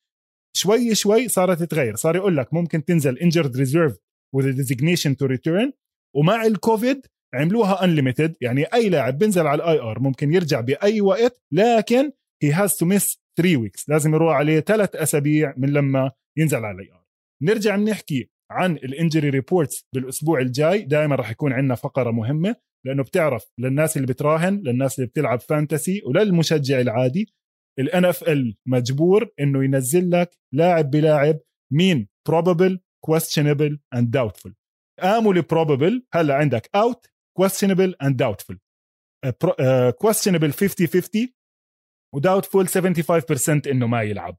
[0.57, 1.97] شوي شوي صارت تتغير.
[1.97, 3.97] صار يقول لك ممكن تنزل injured reserve
[4.35, 5.73] with designation to return
[6.17, 11.43] ومع الكوفيد عملوها unlimited يعني أي لاعب بينزل على ال IR ممكن يرجع بأي وقت
[11.53, 12.13] لكن
[12.43, 16.75] he has to miss 3 weeks لازم يروح عليه ثلاث أسابيع من لما ينزل على
[16.75, 17.03] ال IR
[17.43, 20.83] نرجع نحكي عن ال injury reports بالأسبوع الجاي.
[20.83, 26.03] دائما راح يكون عندنا فقرة مهمة لأنه بتعرف للناس اللي بتراهن للناس اللي بتلعب fantasy
[26.07, 27.35] وللمشجع العادي.
[27.79, 31.39] ال NFL مجبور إنه ينزل لك لاعب بلاعب
[31.73, 32.79] مين probable
[33.11, 34.53] questionable and doubtful.
[35.01, 37.07] قاموا ال probable هلا عندك out
[37.41, 38.57] questionable and doubtful.
[39.27, 41.35] uh, questionable 50 50
[42.15, 42.73] و doubtful 75%
[43.71, 44.37] إنه ما يلعب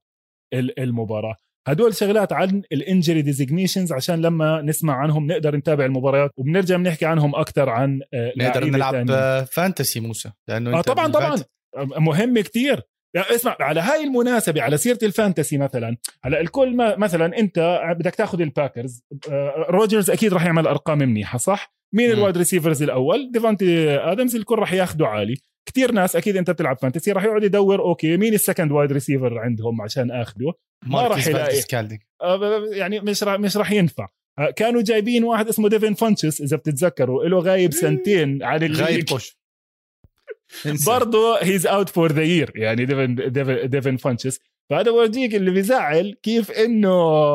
[0.53, 1.35] المباراة.
[1.67, 7.05] هدول شغلات عن ال injury designations عشان لما نسمع عنهم نقدر نتابع المباريات وبنرجع بنحكي
[7.05, 8.01] عنهم أكثر عن
[8.37, 9.05] نقدر نلعب.
[9.43, 11.35] fantasy موسى لأنه آه طبعا طبعا.
[11.77, 12.71] مهم كتير.
[12.71, 12.83] يعني
[13.15, 18.15] اسمع على هاي المناسبة على سيرة ال fantasy مثلا هلأ الكل ما مثلا أنت بدك
[18.15, 19.03] تاخذ الباكرز
[19.69, 24.55] روجرز أكيد راح يعمل أرقام منيحة صح؟ مين ال wide receivers الأول؟ ديفانتي آدمز الكل
[24.59, 25.35] راح ياخذوا عالي.
[25.65, 29.39] كثير ناس أكيد أنت بتلعب fantasy راح يقعد يدور okay مين ال second wide receiver
[29.39, 30.53] عندهم عشان اخذه
[30.85, 31.61] ما راح يلاقي.
[32.21, 34.07] آه، يعني مش راح مش راح ينفع.
[34.39, 39.05] آه، كانوا جايبين واحد اسمه ديفن فانشس إذا بتتذكروا له غايب سنتين عن غايب
[40.87, 44.39] برضه he's out for the year يعني ديفن ديفن, ديفن فانشس
[44.69, 46.93] فهذا ورجيك اللي بيزعل كيف إنه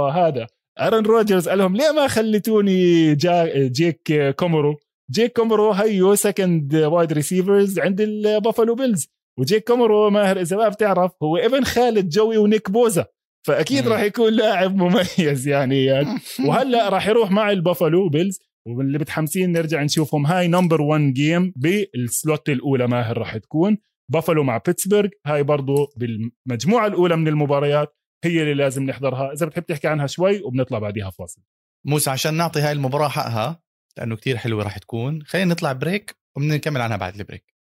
[0.08, 0.46] هذا؟
[0.80, 4.76] ارن روجرز قال لهم ليه ما خليتوني جا جيك كومورو؟
[5.10, 11.12] جيك كومورو هيو second wide receivers عند البافلو بيلز وجيك كومورو ماهر إذا ما بتعرف
[11.22, 13.06] هو ابن خالد جوي ونيك بوزا.
[13.46, 19.52] فأكيد راح يكون لاعب مميز يعني, يعني وهلأ راح يروح مع البافلو بيلز واللي متحمسين
[19.52, 20.26] نرجع نشوفهم.
[20.26, 23.78] هاي number 1 game بال slot الأولى ماهر راح تكون.
[24.12, 29.32] بافلو مع بيتسبرغ هاي برضو بالمجموعة الأولى من المباريات هي اللي لازم نحضرها.
[29.32, 31.42] إذا بتحب تحكي عنها شوي وبنطلع بعديها فاصل.
[31.84, 33.62] موسى عشان نعطي هاي المباراة حقها
[33.96, 35.22] لأنه كتير حلوة راح تكون.
[35.22, 37.57] خلينا نطلع break وبنكمل عنها بعد ال break.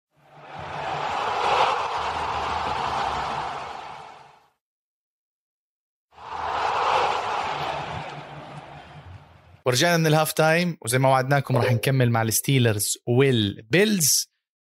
[9.67, 14.28] ورجعنا من ال half time وزي ما وعدناكم راح نكمل مع الستيلرز والبيلز.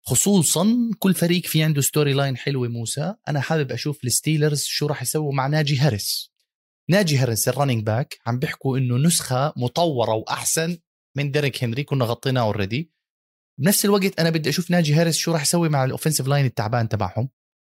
[0.08, 3.16] خصوصا كل فريق في عنده story line حلوة موسى.
[3.28, 6.32] أنا حابب أشوف الستيلرز شو راح يسووا مع ناجي هاريس.
[6.90, 10.78] ناجي هاريس ال running back عم بيحكوا إنه نسخة مطورة وأحسن
[11.18, 12.92] من ديريك هنري كنا غطيناه already
[13.60, 16.90] بنفس الوقت أنا بدي أشوف ناجي هاريس شو راح يسوي مع ال offensive line التعبان
[16.90, 17.30] تبعهم.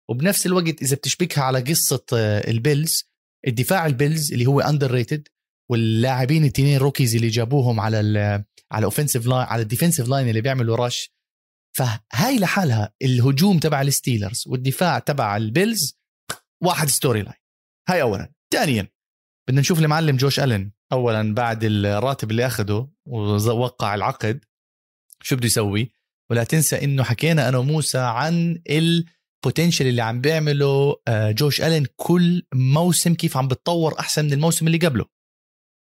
[0.10, 3.10] وبنفس الوقت إذا بتشبكها على قصة آه، البيلز
[3.48, 5.28] الدفاع البيلز اللي هو underrated
[5.72, 8.18] واللاعبين التنين rookies اللي جابوهم على ال
[8.72, 11.16] على ال offensive line على ال defensive line اللي بيعملوا rush
[11.78, 16.00] فهاي لحالها الهجوم تبع الستيلرز والدفاع تبع البيلز.
[16.64, 17.36] واحد story line
[17.90, 18.34] هاي اولا.
[18.54, 18.88] ثانيا
[19.48, 20.72] بدنا نشوف المعلم جوش ألن.
[20.92, 24.46] اولا بعد الراتب اللي اخده ووقع العقد
[25.22, 25.92] شو بده يسوي؟
[26.32, 31.86] ولا تنسى إنه حكينا أنا وموسى عن ال potential اللي عم بيعمله آه، جوش ألن
[31.96, 35.15] كل موسم كيف عم بتطور أحسن من الموسم اللي قبله.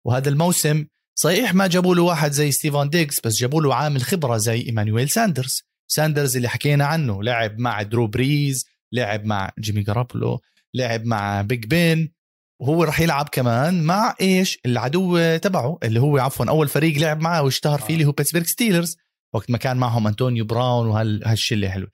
[0.05, 0.85] وهذا الموسم
[1.15, 5.09] صحيح ما جابوا له واحد زي ستيفان ديكس بس جابوا له عامل خبرة زي إيمانويل
[5.09, 5.63] ساندرز.
[5.87, 10.41] ساندرز اللي حكينا عنه لعب مع درو بريز لعب مع جيمي جارابلو
[10.73, 12.13] لعب مع بيج بين
[12.61, 17.43] وهو راح يلعب كمان مع إيش؟ العدو تبعه اللي هو عفوا أول فريق لعب معه
[17.43, 18.97] واشتهر فيه اللي هو بيتسبرغ ستيلرز.
[19.33, 21.91] وقت ما كان معهم أنطونيو براون وهالشله حلوة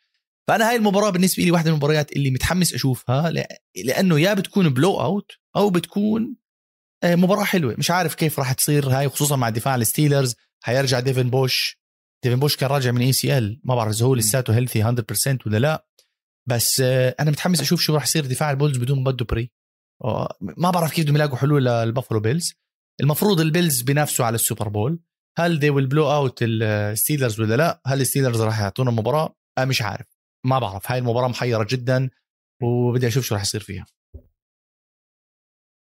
[0.48, 3.34] فأنا هاي المباراة بالنسبة لي واحدة من المباريات اللي متحمس أشوفها
[3.76, 6.36] لأنه يا بتكون blowout أو بتكون
[7.06, 7.76] مباراة حلوة.
[7.78, 10.36] مش عارف كيف راح تصير هاي خصوصا مع دفاع ال Steelers.
[10.64, 11.78] حيرجع ديفن بوش.
[12.24, 15.88] ديفن بوش كان راجع من ACL ما بعرف إذا هو لساته healthy 100% ولا لا.
[16.50, 19.52] بس آه، أنا متحمس أشوف شو راح يصير دفاع البولز بدون باد دوبري.
[20.42, 22.54] ما بعرف كيف بدهم يلاقوا حلول لل Buffalo Bills.
[23.02, 25.00] المفروض ال Bills بينافسوا على ال Super Bowl.
[25.38, 29.36] هل they will blow out ال Steelers ولا لا؟ هل ال Steelers راح يعطونا مباراة؟
[29.58, 30.06] أه مش عارف.
[30.46, 30.92] ما بعرف.
[30.92, 32.10] هاي المباراة محيرة جدا
[32.64, 33.86] وبدي أشوف شو راح يصير فيها.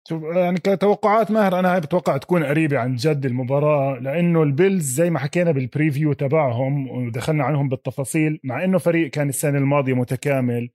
[0.08, 5.10] شوف يعني كتوقعات ماهر أنا بتوقع تكون قريبة عن جد المباراة لأنه ال Bills زي
[5.10, 10.70] ما حكينا بال preview تبعهم ودخلنا عنهم بالتفاصيل مع إنه فريق كان السنة الماضية متكامل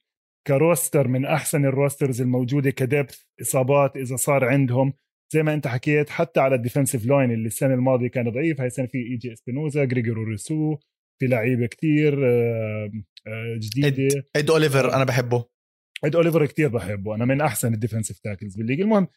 [0.47, 4.93] ك roster من أحسن ال rosters الموجودة ك depth إصابات إذا صار عندهم
[5.33, 8.67] زي ما أنت حكيت حتى على ال defensive line اللي السنة الماضية كان ضعيف هاي
[8.67, 10.77] السنة في اي جي إبينيسا جريجوري روسو
[11.19, 12.91] في لعيبة كتير آه،
[13.27, 14.23] آه، جديدة.
[14.35, 15.52] اد أوليفر أنا بحبه.
[16.05, 19.07] اد أوليفر كتير بحبه أنا من أحسن ال defensive tackles بال league المهم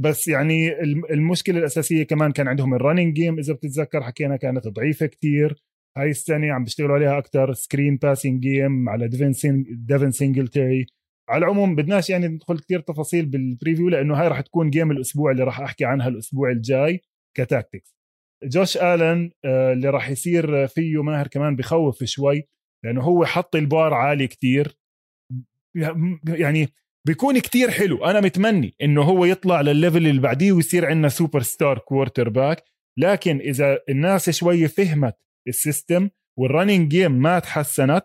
[0.00, 5.06] بس يعني المشكلة الأساسية كمان كان عندهم ال running game إذا بتتذكر حكينا كانت ضعيفة
[5.06, 5.64] كتير.
[5.96, 10.86] هاي السنة عم بيشتغلوا عليها أكثر screen passing game على ديفن ديفن سينجلتري
[11.28, 15.30] على العموم بدناش يعني ندخل كثير تفاصيل بال preview لأنه هاي راح تكون game الأسبوع
[15.30, 17.00] اللي راح أحكي عنها الأسبوع الجاي
[17.36, 17.96] ك tactics.
[18.44, 22.48] جوش آلن آه، اللي راح يصير فيه ماهر كمان بخوف شوي
[22.84, 24.76] لأنه هو حط البار عالي كتير.
[26.28, 26.68] يعني
[27.06, 28.04] بيكون كتير حلو.
[28.04, 32.64] أنا متمني إنه هو يطلع للل level اللي بعديه ويصير عندنا superstar quarterback
[32.98, 35.14] لكن إذا الناس شوي فهمت
[35.48, 36.08] ال system
[36.38, 38.02] وال running game ما تحسنت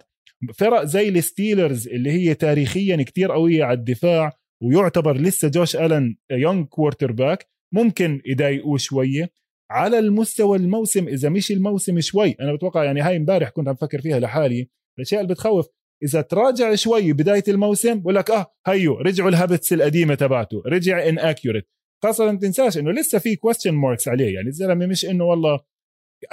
[0.56, 4.32] فرق زي ال Steelers اللي هي تاريخيا كتير قوية على الدفاع
[4.64, 9.30] ويعتبر لسه جوش ألن young quarterback ممكن يضايقوه شوية.
[9.72, 14.02] على المستوى الموسم إذا مش الموسم شوي أنا بتوقع يعني هاي امبارح كنت عم بفكر
[14.02, 15.68] فيها لحالي الأشياء اللي بتخوف
[16.04, 21.10] إذا تراجع شوي بداية الموسم بقول لك آه هيو رجعوا ال habits القديمة تبعته رجع
[21.10, 21.68] inaccurate
[22.04, 25.60] خاصة ما تنساش إنه لسه في question marks عليه يعني الزلمة مش إنه والله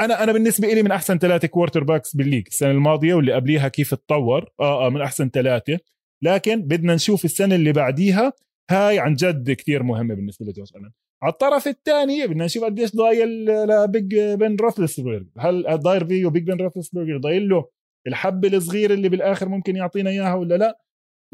[0.00, 3.94] أنا أنا بالنسبة لي من أحسن ثلاثة quarterbacks بال league السنة الماضية واللي قبليها كيف
[3.94, 5.78] تطور آه آه من أحسن ثلاثة.
[6.22, 8.33] لكن بدنا نشوف السنة اللي بعديها
[8.70, 10.90] هاي عن جد كثير مهمة بالنسبة لجوش ألن.
[11.22, 16.61] على الطرف الثاني بدنا نشوف قديش ضايل لبيج بن روثلسبرغ هل ضايل فيه بيج بن
[16.61, 17.68] روثلسبرغ ضايل له.
[18.06, 20.80] الحبه الصغيره اللي بالآخر ممكن يعطينا إياها ولا لا؟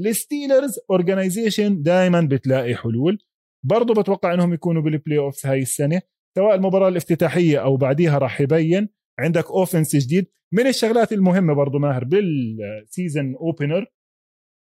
[0.01, 3.19] ال Steelers organization دائما بتلاقي حلول.
[3.65, 6.01] برضه بتوقع إنهم يكونوا بال playoffs هاي السنة.
[6.37, 8.89] سواء المباراة الافتتاحية أو بعديها راح يبين.
[9.19, 10.27] عندك offense جديد.
[10.53, 13.87] من الشغلات المهمة برضه ماهر بال season opener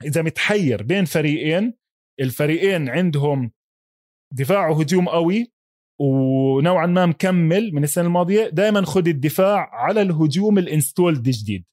[0.05, 1.73] إذا متحير بين فريقين
[2.19, 3.51] الفريقين عندهم
[4.33, 5.53] دفاع وهجوم قوي
[5.99, 8.49] ونوعا ما مكمل من السنة الماضية.
[8.49, 11.65] دائما خذ الدفاع على الهجوم ال installed جديد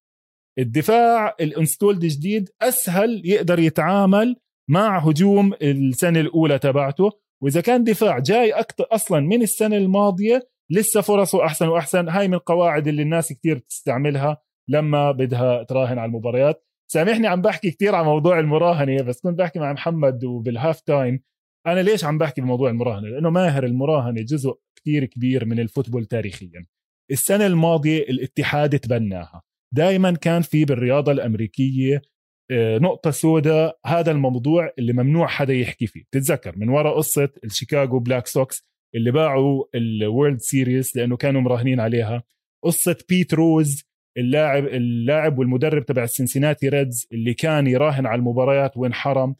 [0.58, 4.36] الدفاع ال installed جديد أسهل يقدر يتعامل
[4.70, 7.10] مع هجوم السنة الأولى تبعته.
[7.42, 12.08] وإذا كان دفاع جاي أكثر أصلا من السنة الماضية لسه فرصه أحسن وأحسن.
[12.08, 16.66] هاي من القواعد اللي الناس كتير بتستعملها لما بدها تراهن على المباريات.
[16.92, 21.22] سامحني عم بحكي كتير عن موضوع المراهنة بس كنت بحكي مع محمد وبال halftime.
[21.66, 26.04] أنا ليش عم بحكي بموضوع المراهنة؟ لأنه ماهر المراهنة جزء كتير كبير من ال football
[26.04, 26.66] تاريخيا.
[27.10, 29.42] السنة الماضية الاتحاد تبناها.
[29.74, 32.02] دائما كان في بالرياضة الأمريكية
[32.50, 36.02] آه، نقطة سوداء هذا الموضوع اللي ممنوع حدا يحكي فيه.
[36.12, 41.40] تتذكر من وراء قصة ال Chicago Black Sox اللي باعوا ال World Series لأنه كانوا
[41.40, 42.22] مراهنين عليها.
[42.64, 43.84] قصة بيت روز
[44.18, 49.34] اللاعب اللاعب والمدرب تبع ال Cincinnati Reds اللي كان يراهن على المباريات وانحرم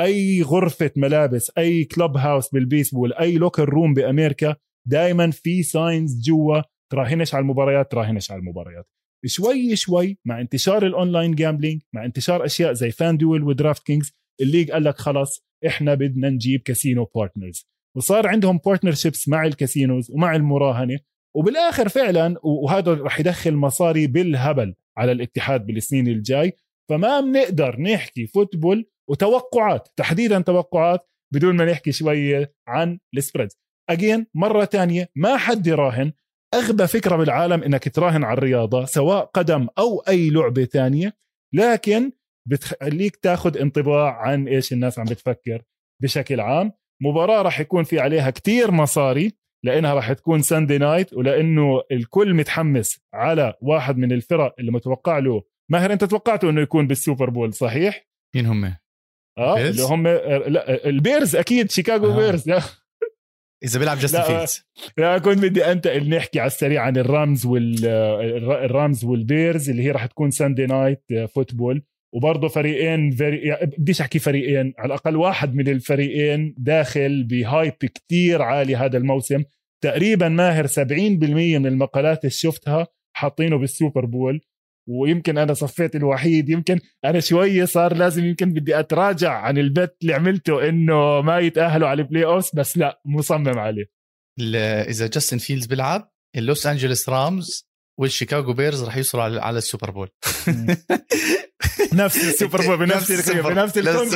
[0.00, 4.56] أي غرفة ملابس أي clubhouse بال baseball أي locker room بأمريكا
[4.88, 8.95] دائما في signs جوا تراهنش على المباريات تراهنش على المباريات.
[9.26, 14.12] شوي شوي مع انتشار ال online gambling مع انتشار أشياء زي FanDuel و DraftKings ال
[14.40, 20.10] league قال لك خلص إحنا بدنا نجيب casino partners وصار عندهم partnerships مع ال casinos
[20.10, 20.98] ومع المراهنة.
[21.36, 26.52] وبالآخر فعلا وهذا رح يدخل مصاري بالهبل على الاتحاد بالسنين الجاي.
[26.90, 31.00] فما بنقدر نحكي football وتوقعات تحديدا توقعات
[31.34, 33.56] بدون ما نحكي شوية عن ال spreads
[33.90, 36.12] again مرة تانية ما حد يراهن.
[36.54, 41.16] أغبى فكرة بالعالم إنك تراهن على الرياضة سواء قدم أو أي لعبة تانية
[41.54, 42.12] لكن
[42.48, 45.62] بتخليك تاخذ انطباع عن إيش الناس عم بتفكر
[46.02, 46.72] بشكل عام.
[47.02, 49.32] مباراة راح يكون في عليها كتير مصاري
[49.64, 55.42] لأنها راح تكون Sunday night ولأنه الكل متحمس على واحد من الفرق اللي متوقع له.
[55.70, 58.06] ماهر أنت توقعته إنه يكون بال Super Bowl صحيح؟
[58.36, 58.74] مين هم؟
[59.38, 62.16] آه اللي هم لا ال Bears أكيد شيكاغو آه.
[62.16, 62.50] Bears.
[63.64, 64.62] إذا بيلعب جاستن فيلدز
[64.98, 67.86] لا كنت بدي أنتقل نحكي على السريع عن ال Rams وال
[68.50, 71.82] ال Rams وال Bears اللي هي راح تكون Sunday night football
[72.14, 77.72] وبرضه فريقين very يعني بديش أحكي فريقين على الأقل واحد من الفريقين داخل ب hype
[77.72, 79.44] كتير عالي هذا الموسم.
[79.84, 84.40] تقريبا ماهر 70% من المقالات اللي شفتها حاطينه بال Super Bowl.
[84.88, 89.96] ويمكن أنا صفيت الوحيد يمكن أنا شوية صار لازم يمكن بدي أتراجع عن ال bet
[90.02, 93.90] اللي عملته إنه ما يتأهلوا على ال playoff بس لا مصمم عليه.
[94.88, 97.68] إذا جاستن فيلدز بيلعب ال Los Angeles Rams
[98.00, 100.08] وال Chicago Bears راح يوصلوا على, على ال Super Bowl.
[101.92, 103.78] نفس ال Super Bowl بنفس بنفس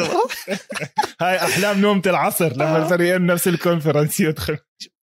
[1.21, 2.85] هاي أحلام نومة العصر لما آه.
[2.85, 4.59] الفريقين نفس ال conference يدخل.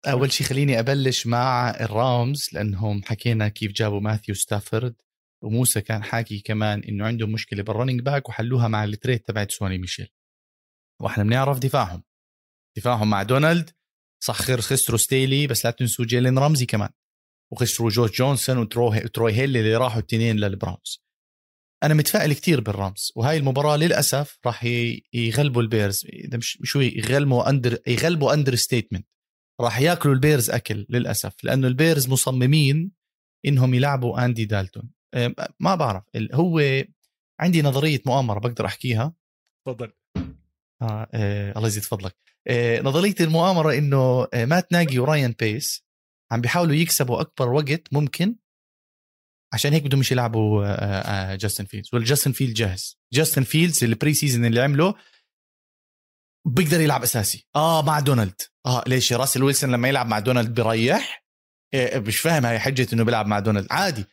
[0.07, 4.95] أول شيء خليني أبلش مع الرامز لأنهم حكينا كيف جابوا ماثيو ستافورد
[5.43, 9.51] وموسى كان حاكي كمان إنه عندهم مشكلة بال running back وحلوها مع ال trade تبعت
[9.51, 10.07] سوني ميشيل.
[11.01, 12.03] وإحنا بنعرف دفاعهم.
[12.77, 13.69] دفاعهم مع دونالد
[14.23, 16.89] صح خسروا ستيلي بس لا تنسوا جيلين رمزي كمان.
[17.51, 21.03] وخسروا جورج جونسون وتروي هيل اللي راحوا الاثنين للبراونز.
[21.83, 24.63] أنا متفائل كتير بالرامز وهاي المباراة للأسف راح
[25.13, 26.05] يغلبوا البيرز.
[26.05, 29.07] إذا مش شوي يغلبوا under يغلبوا understatement
[29.61, 32.91] راح ياكلوا البيرز أكل للأسف لأنه البيرز مصممين
[33.45, 34.89] إنهم يلعبوا اندي دالتون
[35.59, 36.83] ما بعرف هو
[37.39, 39.13] عندي نظرية مؤامرة بقدر أحكيها.
[39.67, 39.93] تفضل.
[40.81, 42.15] آه, آه الله يزيد فضلك.
[42.47, 45.85] آه نظرية المؤامرة إنه آه مات ناجي وراين بيس
[46.31, 48.35] عم بيحاولوا يكسبوا أكبر وقت ممكن
[49.53, 51.89] عشان هيك بدهم مش يلعبوا آه, آه، جاستن فيلدز.
[51.93, 52.99] والجاستن فيلد جاهز.
[53.13, 54.95] جاستن فيلدز ال pre-season اللي عمله
[56.47, 57.47] بيقدر يلعب أساسي.
[57.55, 58.41] آه مع دونالد.
[58.65, 61.25] آه ليش؟ راسل ويلسون لما يلعب مع دونالد بيريح.
[61.73, 63.67] إيه مش فاهم هاي حجة إنه بيلعب مع دونالد.
[63.71, 64.05] عادي.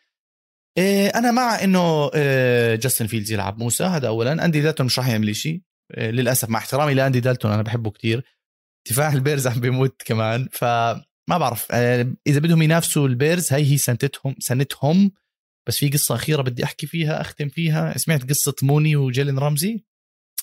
[1.14, 4.44] أنا مع إنه إيه جاستن فيلدز يلعب موسى هذا اولا.
[4.44, 5.60] أندي دالتون مش راح يعمل شيء
[5.96, 8.24] إيه للأسف مع احترامي لأندي دالتون أنا بحبه كتير.
[8.90, 11.72] دفاع البيرز عم بيموت كمان فما بعرف.
[11.72, 15.12] إيه إذا بدهم ينافسوا البيرز هي هي سنتهم سنتهم.
[15.68, 17.98] بس في قصة أخيرة بدي أحكي فيها أختم فيها.
[17.98, 19.84] سمعت قصة موني وجيلين رمزي؟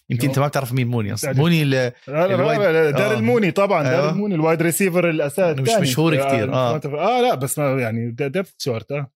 [0.09, 1.33] يمكن انت ما بتعرف مين موني أصلا.
[1.33, 1.75] موني ال
[2.09, 2.59] ال wide...
[2.95, 3.17] دار آه.
[3.17, 4.11] الموني طبعا دار آه.
[4.11, 6.75] الموني ال wide receiver الاساسي مش مشهور كثير آه.
[6.85, 9.11] آه لا بس ما يعني depth chart آه.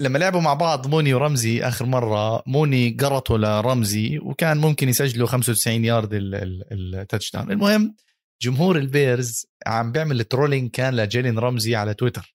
[0.00, 5.84] لما لعبوا مع بعض موني ورمزي آخر مرة موني قرطوا لرمزي وكان ممكن يسجلوا 95
[5.84, 7.94] يارد ال touchdown المهم
[8.42, 12.34] جمهور البيرز عم بيعمل trolling كان لجيلين رمزي على تويتر.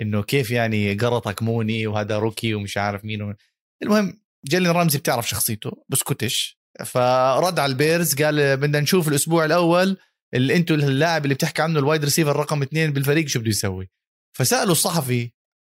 [0.00, 3.34] إنه كيف يعني قرطك موني وهذا rookie ومش عارف مين
[3.82, 9.96] المهم جيلين رمزي بتعرف شخصيته بسكتش فرد على البيرز قال بدنا نشوف الأسبوع الأول
[10.34, 13.90] اللي أنتم اللاعب اللي بتحكي عنه ال wide receiver رقم اثنين بالفريق شو بده يسوي.
[14.36, 15.32] فسألوا الصحفي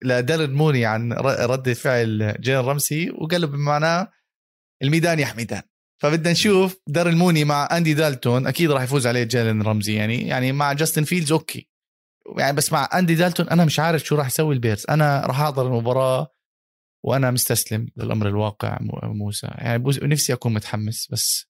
[0.04, 4.12] لدارن موني عن ردة فعل جيلين رمزي وقال له بمعناه
[4.84, 5.62] الميدان يا حميدان.
[6.02, 9.96] فبدنا نشوف دارن موني مع أندي دالتون أكيد راح يفوز عليه جيلين رمزي.
[9.96, 11.70] يعني يعني مع جاستن فيلدز okay.
[12.38, 14.86] يعني بس مع أندي دالتون أنا مش عارف شو راح يسوي البيرز.
[14.90, 16.37] أنا راح أحضر المباراة
[17.06, 19.48] وأنا مستسلم للأمر الواقع موسى.
[19.48, 21.46] يعني نفسي أكون متحمس بس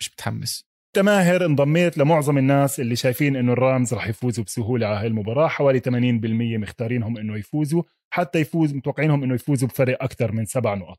[0.00, 0.68] مش متحمس.
[0.96, 5.48] انت ماهر انضميت لمعظم الناس اللي شايفين إنه الرامز راح يفوزوا بسهولة على هاي المباراة.
[5.48, 7.82] حوالي 80% مختارينهم إنه يفوزوا
[8.14, 10.98] حتى يفوز متوقعينهم إنه يفوزوا بفرق أكثر من سبع نقط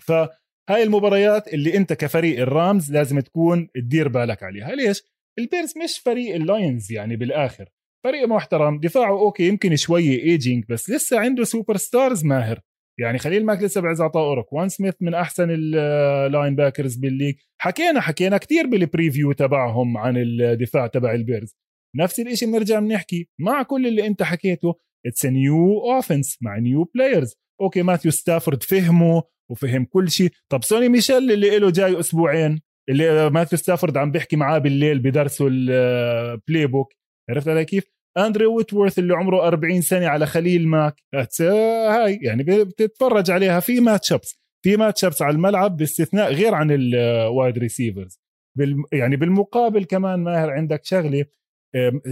[0.00, 4.74] فهاي المباريات اللي أنت كفريق الرامز لازم تكون تدير بالك عليها.
[4.74, 5.02] ليش؟
[5.38, 7.68] البيرز مش فريق اللاينز يعني بالآخر.
[8.04, 12.60] فريق محترم دفاعه okay يمكن شوية إيجينج بس لسه عنده superstars ماهر.
[13.00, 17.34] يعني خليل ماك لسه بعز عطاه روكوان سميث من أحسن ال linebackers بال league.
[17.60, 21.56] حكينا حكينا كتير بال preview تبعهم عن الدفاع تبع البيرز
[21.96, 23.28] نفس الشيء بنرجع بنحكي.
[23.40, 24.74] مع كل اللي أنت حكيته
[25.06, 30.88] it's new offense مع new players okay ماثيو ستافورد فهمه وفهم كل شيء طب سوني
[30.88, 36.92] ميشيل اللي له جاي أسبوعين اللي ماثيو ستافورد عم بيحكي معاه بالليل بدرسه ال playbook
[37.30, 37.84] عرفت علي كيف؟
[38.18, 41.02] أندري ويتورث اللي عمره 40 سنة على خليل ماك.
[41.40, 47.58] هاي يعني بتتفرج عليها في match-ups في match-ups على الملعب باستثناء غير عن ال wide
[47.58, 48.20] receivers
[48.58, 51.24] بال يعني بالمقابل كمان ماهر عندك شغلة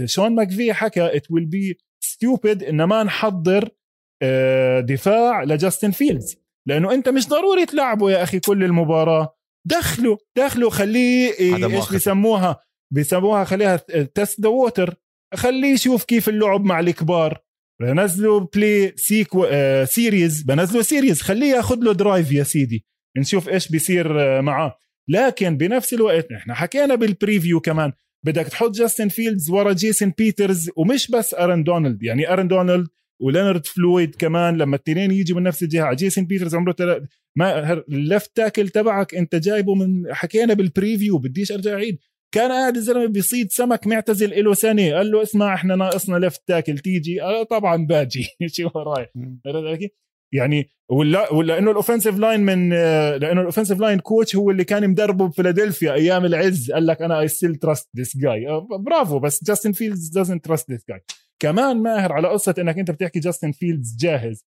[0.05, 3.69] شون ماكفي حكى it will be stupid إن ما نحضر
[4.79, 6.45] دفاع لجاستن فيلدز.
[6.67, 9.37] لأنه أنت مش ضروري تلعبه يا أخي كل المباراة.
[9.67, 12.59] دخله دخله خليه إيش بيسموها؟
[12.93, 13.75] بيسموها خليها
[14.15, 14.95] test the water
[15.35, 17.37] خليه يشوف كيف اللعب مع الكبار.
[17.81, 22.85] بنزله play سيكو آه series بنزله series خليه ياخذ له drive يا سيدي.
[23.17, 24.77] نشوف إيش بيصير آه معاه.
[25.07, 27.91] لكن بنفس الوقت إحنا حكينا بال preview كمان
[28.25, 32.87] بدك تحط جاستن فيلدز ورا جيسون بيترز ومش بس آرون دونالد يعني آرون دونالد
[33.21, 37.07] ولينارد فلويد كمان لما الاثنين يجوا من نفس الجهة جيسون بيترز عمره تل...
[37.35, 41.99] ما ال left tackle تبعك أنت جايبه من حكينا بال preview بديش أرجع أعيد.
[42.35, 46.77] كان قاعد الزلمه بيصيد سمك معتزل له سنه قال له اسمع إحنا ناقصنا left tackle.
[46.77, 47.21] تيجي.
[47.21, 48.27] آه طبعا باجي.
[48.47, 49.09] شو رايح
[50.33, 54.51] يعني ولا ولا انه ال offensive line من آه، لأنه ال offensive line coach هو
[54.51, 56.71] اللي كان مدربه بفيلادلفيا أيام العز.
[56.71, 58.45] قال لك أنا I still trust this guy
[58.79, 59.19] برافو.
[59.19, 61.03] بس جاستن فيلدز doesn't trust this guy
[61.39, 64.45] كمان ماهر على قصة إنك أنت بتحكي جاستن فيلدز جاهز.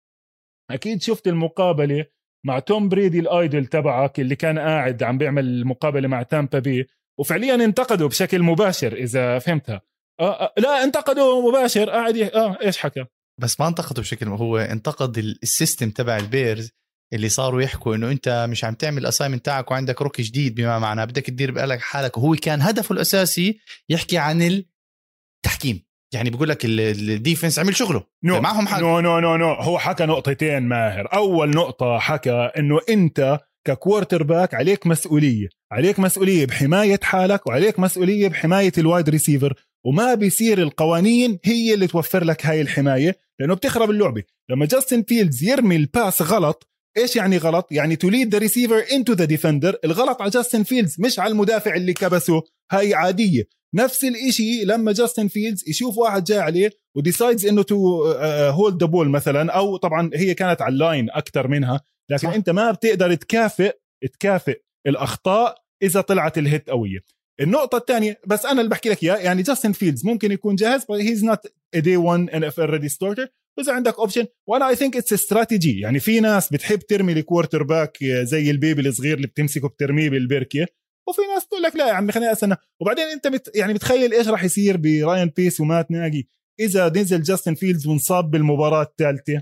[0.72, 2.06] أكيد شفت المقابلة
[2.46, 6.88] مع توم بريدي ال idol تبعك اللي كان قاعد عم بيعمل المقابلة مع تامبا بي
[7.20, 9.82] وفعليا انتقدوا بشكل مباشر إذا فهمتها.
[10.20, 11.90] آه آه لا انتقدوا مباشر.
[11.90, 13.06] قاعد آه إيش حكى؟
[13.40, 16.72] بس ما انتقدوا بشكل هو انتقد ال system تبع البيرز
[17.14, 20.80] اللي صاروا يحكوا إنه أنت مش عم تعمل ال assignment تاعك وعندك rookie جديد بما
[20.80, 21.06] معناه.
[21.06, 22.18] بدك تدير بالك حالك.
[22.18, 23.60] وهو كان هدفه الأساسي
[23.90, 25.86] يحكي عن التحكيم.
[26.14, 28.04] يعني بقول لك ال defense عمل شغله.
[28.24, 28.42] no.
[28.42, 29.54] معهم حق no no no no.
[29.54, 31.14] هو حكى نقطتين ماهر.
[31.14, 35.50] أول نقطة حكى إنه أنت ك quarterback عليك مسؤولية.
[35.72, 39.54] عليك مسؤولية بحماية حالك وعليك مسؤولية بحماية ال wide receiver
[39.86, 44.24] وما بيصير القوانين هي اللي توفر لك هاي الحماية لأنه بتخرب اللعبة.
[44.50, 46.68] لما جاستن فيلدز يرمي ال pass غلط
[46.98, 50.96] إيش يعني غلط؟ يعني to lead the receiver into the defender الغلط على جاستن فيلدز
[51.00, 53.44] مش على المدافع اللي كبسه هاي عادية.
[53.76, 58.12] نفس الإشي لما جاستن فيلدز يشوف واحد جاي عليه و decides إنه to
[58.50, 62.34] hold the ball مثلا أو طبعا هي كانت على ال line أكثر منها لكن صح.
[62.34, 63.74] أنت ما بتقدر تكافئ
[64.14, 67.00] تكافئ الأخطاء إذا طلعت ال hit قوية.
[67.42, 71.24] النقطة الثانية بس أنا اللي بحكي لك إياها يعني جاستن فيلدز ممكن يكون جاهز he's
[71.24, 71.40] not
[71.76, 76.20] day 1 NFL ready starter واذا عندك option وأنا I think it's strategy يعني في
[76.20, 80.66] ناس بتحب ترمي ال quarterback زي البيبي الصغير اللي بتمسكه بترميه بالبركة.
[81.10, 82.56] وفي ناس تقول لك لا يا عمي خليني أستنى.
[82.82, 86.30] وبعدين أنت بت يعني بتخيل إيش راح يصير براين بيس ومات ناجي.
[86.60, 89.42] إذا نزل جاستن فيلدز وانصاب بالمباراة الثالثة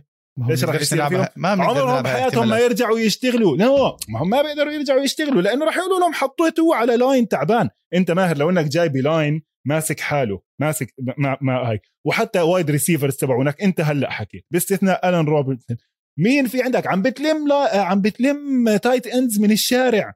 [0.50, 3.58] إيش راح يصير فيهم؟ ما عمرهم بحياتهم ما يرجعوا يشتغلوا.
[3.58, 3.68] لا
[4.10, 7.70] ما هم ما بيقدروا يرجعوا يشتغلوا لأنه راح يقولوا لهم حطيته على line تعبان.
[7.94, 11.80] أنت ماهر لو إنك جاي ب line ماسك حاله ماسك ما, ما هاي.
[12.06, 15.78] وحتى wide receivers تبعونك أنت هلأ حكيت باستثناء ألان روبنسون
[16.20, 20.14] مين في عندك؟ عم بتلم لا عم بتلم tight ends من الشارع.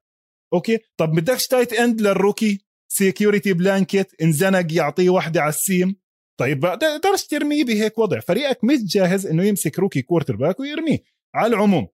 [0.54, 5.96] okay؟ طب بدكش tight end لل rookie security blanket انزنق يعطيه وحدة على ال seam.
[6.40, 8.20] طيب بقدرش ترميه بهيك وضع.
[8.20, 11.00] فريقك مش جاهز إنه يمسك rookie quarterback ويرميه.
[11.36, 11.88] على العموم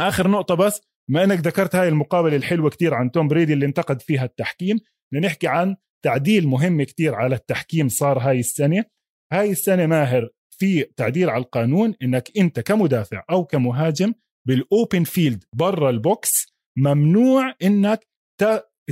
[0.00, 4.02] آخر نقطة بس ما إنك ذكرت هاي المقابلة الحلوة كتير عن توم بريدي اللي انتقد
[4.02, 4.80] فيها التحكيم.
[5.12, 8.84] نحكي عن تعديل مهم كتير على التحكيم صار هاي السنة.
[9.32, 14.14] هاي السنة ماهر في تعديل على القانون إنك أنت كمدافع أو كمهاجم
[14.48, 16.46] بال open field برا ال box
[16.78, 18.06] ممنوع إنك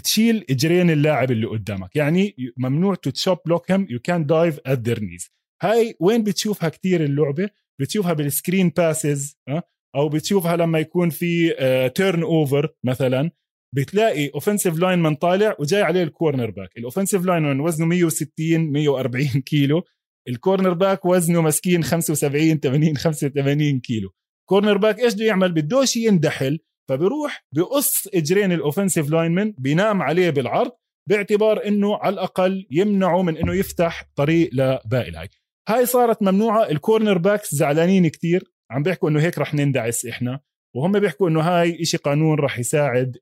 [0.04, 1.96] تشيل اجرين اللاعب اللي قدامك.
[1.96, 5.30] يعني ممنوع تو تشوب بلوك يو كان دايف ات ذير نيز
[5.62, 9.38] هاي وين بتشوفها كتير اللعبة؟ بتشوفها بال screen passes
[9.96, 11.50] أو بتشوفها لما يكون في
[11.94, 13.30] turn uh, over مثلا.
[13.74, 19.82] بتلاقي offensive lineman طالع وجاي عليه ال cornerback ال offensive lineman وزنه 160 140 كيلو.
[20.28, 24.10] ال cornerback وزنه مسكين 75 80 85 كيلو.
[24.48, 26.58] cornerback إيش بده يعمل؟ بدوش يندحل.
[26.90, 30.70] فبيروح بقص إجرين ال offensive lineman بينام عليه بالعرض
[31.08, 35.28] باعتبار إنه على الأقل يمنعه من إنه يفتح طريق لباقي الهاي
[35.68, 38.44] هاي صارت ممنوعة ال cornerbacks زعلانين كتير.
[38.70, 40.40] عم بيحكوا إنه هيك رح نندعس إحنا.
[40.76, 43.16] وهم بيحكوا إنه هاي إشي قانون رح يساعد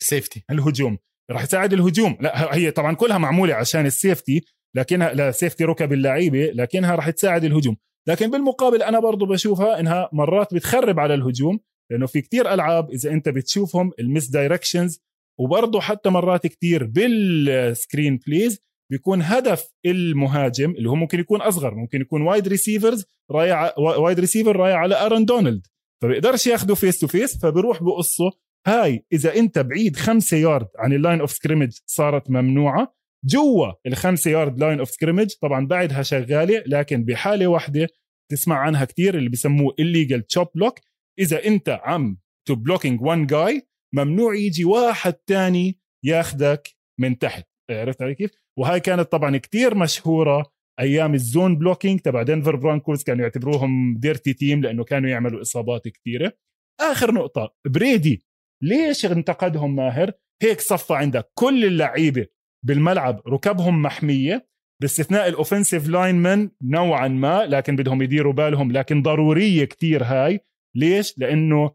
[0.00, 0.98] ال safety الهجوم.
[1.30, 2.16] رح يساعد الهجوم.
[2.20, 4.44] لا هي طبعا كلها معمولة عشان ال safety
[4.76, 7.76] لكنها لا safety ركب اللعيبة لكنها رح تساعد الهجوم.
[8.08, 11.60] لكن بالمقابل أنا برضو بشوفها إنها مرات بتخرب على الهجوم.
[11.90, 15.00] لأنه في كتير ألعاب إذا أنت بتشوفهم ال misdirections
[15.40, 18.60] وبرضه حتى مرات كتير بال screen plays
[18.90, 24.56] بيكون هدف المهاجم اللي هو ممكن يكون أصغر ممكن يكون wide receivers رايح wide receiver
[24.56, 25.66] رايح على ارون دونالد
[26.02, 28.30] فبيقدرش ياخده face to face فبيروح بقصه
[28.66, 34.30] هاي إذا أنت بعيد خمسة يارد عن ال line of scrimmage صارت ممنوعة جوا الخمسة
[34.30, 37.88] yard line of scrimmage طبعا بعدها شغالة لكن بحالة واحدة
[38.30, 40.74] تسمع عنها كتير اللي بسموه illegal chop block
[41.18, 46.68] إذا أنت عم two blocking one جاي ممنوع يجي واحد تاني ياخدك
[47.00, 47.46] من تحت.
[47.70, 53.02] عرفت علي كيف؟ وهاي كانت طبعا كتير مشهورة أيام ال zone blocking تبع دنفر برونكوز
[53.02, 56.32] كانوا يعتبروهم dirty team لأنه كانوا يعملوا إصابات كثيره
[56.80, 58.26] آخر نقطة بريدي
[58.62, 60.12] ليش انتقدهم ماهر؟
[60.42, 62.26] هيك صفى عندك كل اللعيبة
[62.66, 64.48] بالملعب ركبهم محمية
[64.82, 70.40] باستثناء ال offensive lineman نوعا ما لكن بدهم يديروا بالهم لكن ضرورية كتير هاي.
[70.76, 71.74] ليش؟ لأنه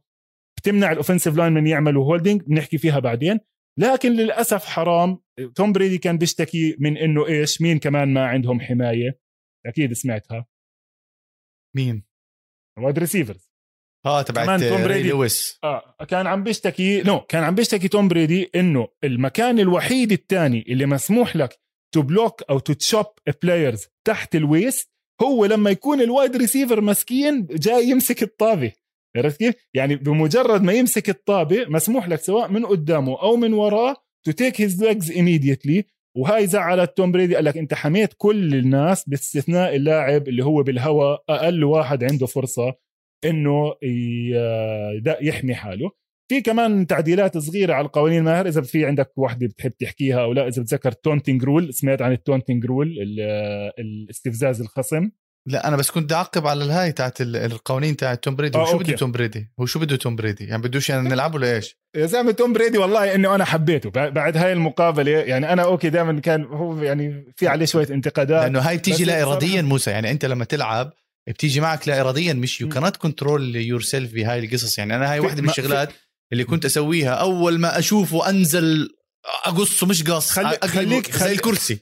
[0.57, 3.39] بتمنع ال offensive lineman يعملوا holding بنحكي فيها بعدين.
[3.79, 5.19] لكن للأسف حرام.
[5.55, 9.19] توم بريدي كان بيشتكي من إنه إيش؟ مين كمان ما عندهم حماية؟
[9.65, 10.45] أكيد سمعتها.
[11.75, 12.03] مين؟
[12.79, 13.49] wide receivers
[14.05, 15.59] آه تبعت توم بريدي لويس.
[15.63, 20.85] آه كان عم بيشتكي no كان عم بيشتكي توم بريدي إنه المكان الوحيد الثاني اللي
[20.85, 21.59] مسموح لك
[21.95, 23.05] to block أو to chop
[23.43, 28.73] players تحت ال waist هو لما يكون ال wide receiver مسكين جاي يمسك الطابة.
[29.17, 33.95] عرفت كيف؟ يعني بمجرد ما يمسك الطابة مسموح لك سواء من قدامه أو من وراه
[34.25, 35.83] to take his legs immediately.
[36.17, 41.23] وهاي زعلت توم بريدي قال لك أنت حميت كل الناس باستثناء اللاعب اللي هو بالهواء
[41.29, 42.73] أقل واحد عنده فرصة
[43.25, 43.73] إنه
[45.21, 45.91] يحمي حاله.
[46.31, 50.47] في كمان تعديلات صغيرة على القوانين ماهر إذا في عندك وحده بتحب تحكيها أو لا
[50.47, 52.95] إذا بتذكر taunting rule سمعت عن ال taunting rule
[53.79, 55.09] الاستفزاز الخصم.
[55.45, 58.57] لا أنا بس كنت أعقب على الهاي تاعت القوانين تاعت توم بريدي.
[58.57, 61.55] آه شو بده توم بريدي؟ هو شو بده توم بريدي؟ يعني بدوش يعني نلعب ولا
[61.55, 63.89] إيش؟ يا زلمة توم بريدي والله إنه أنا حبيته.
[63.89, 68.43] بعد هاي المقابلة يعني أنا okay دائما كان هو يعني في عليه شوية انتقادات.
[68.43, 69.91] لأنه هاي بتيجي لا اراديا موسى.
[69.91, 70.93] يعني أنت لما تلعب
[71.27, 72.33] بتيجي معك لا اراديا.
[72.33, 74.79] مش يو كانت كنترول يور سيلف بهاي القصص.
[74.79, 75.89] يعني أنا هاي واحدة من الشغلات
[76.33, 78.89] اللي كنت أسويها أول ما اشوفه انزل
[79.45, 81.79] اقصه مش قص خليك خليك زي الكرسي.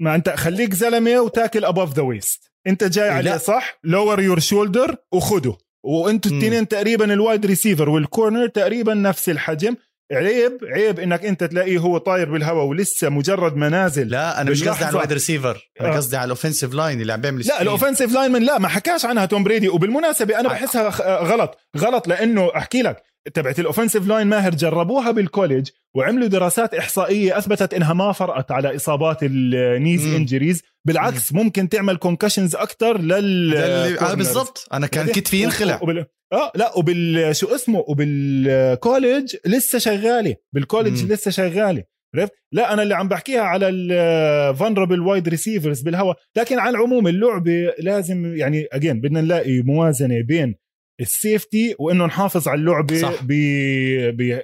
[0.00, 3.38] ما أنت خليك زلمة و tackle above the waist أنت جاي عليه لا.
[3.38, 5.56] صح؟ lower your shoulder وخده.
[5.84, 9.76] وأنتوا الاثنين تقريبا ال wide receiver وال corner تقريبا نفس الحجم.
[10.12, 14.08] عيب عيب إنك أنت تلاقيه هو طاير بالهواء ولسه مجرد ما نازل.
[14.08, 15.96] لا أنا مش قصدي على ال wide ريسيفر أنا آه.
[15.96, 18.68] قصدي على ال offensive line اللي عم بيعمل لا ال offensive line من لا ما
[18.68, 20.88] حكاش عنها توم بريدي وبالمناسبة أنا بحسها
[21.22, 21.58] غلط.
[21.76, 23.02] غلط لأنه أحكي لك
[23.34, 28.52] تبعت ال offensive line ماهر جربوها بال college وعملوا دراسات إحصائية أثبتت إنها ما فرقت
[28.52, 31.40] على إصابات ال knees injuries بالعكس مم.
[31.40, 33.54] ممكن تعمل concussions أكثر لل
[34.00, 34.68] آه بالضبط.
[34.72, 35.80] أنا كان كتفي ينخلع.
[35.82, 36.06] وبال...
[36.32, 40.36] آه لا وبال شو اسمه؟ وبال college لسه شغالة.
[40.52, 41.12] بال college مم.
[41.12, 41.84] لسه شغالة.
[42.16, 47.08] عرفت؟ لا أنا اللي عم بحكيها على ال vulnerable wide receivers بالهواء لكن على العموم
[47.08, 50.54] اللعبة لازم يعني again بدنا نلاقي موازنة بين
[51.00, 53.24] ال safety وإنه نحافظ على اللعبة صح.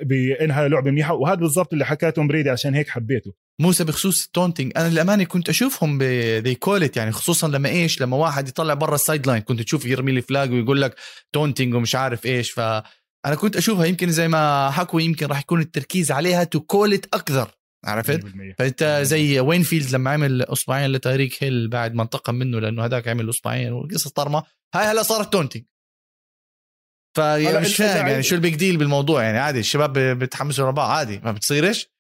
[0.02, 3.32] بانها لعبة منيحة وهذا بالضبط اللي حكاته بريدي عشان هيك حبيته.
[3.60, 6.02] موسى بخصوص ال taunting أنا للأمانة كنت أشوفهم
[6.38, 9.86] they call it يعني خصوصا لما إيش لما واحد يطلع برا ال sideline كنت تشوف
[9.86, 10.94] يرمي لي flag ويقول لك
[11.32, 16.12] taunting ومش عارف إيش فانا كنت أشوفها يمكن زي ما حكوا يمكن راح يكون التركيز
[16.12, 17.50] عليها to call it أكثر
[17.84, 18.24] عرفت؟
[18.58, 23.28] فأنت زي وينفيلد لما عمل اصبعين لتاريك هيل بعد ما انتقم منه لأنه هذاك عمل
[23.28, 24.42] اصبعين وقصه طرمة.
[24.74, 25.64] هاي هلا صارت taunting
[27.16, 31.20] فيعني مش فاهم يعني شو ال big deal بالموضوع يعني؟ عادي الشباب بيتحمسوا لبعض عادي.
[31.24, 31.90] ما بتصيرش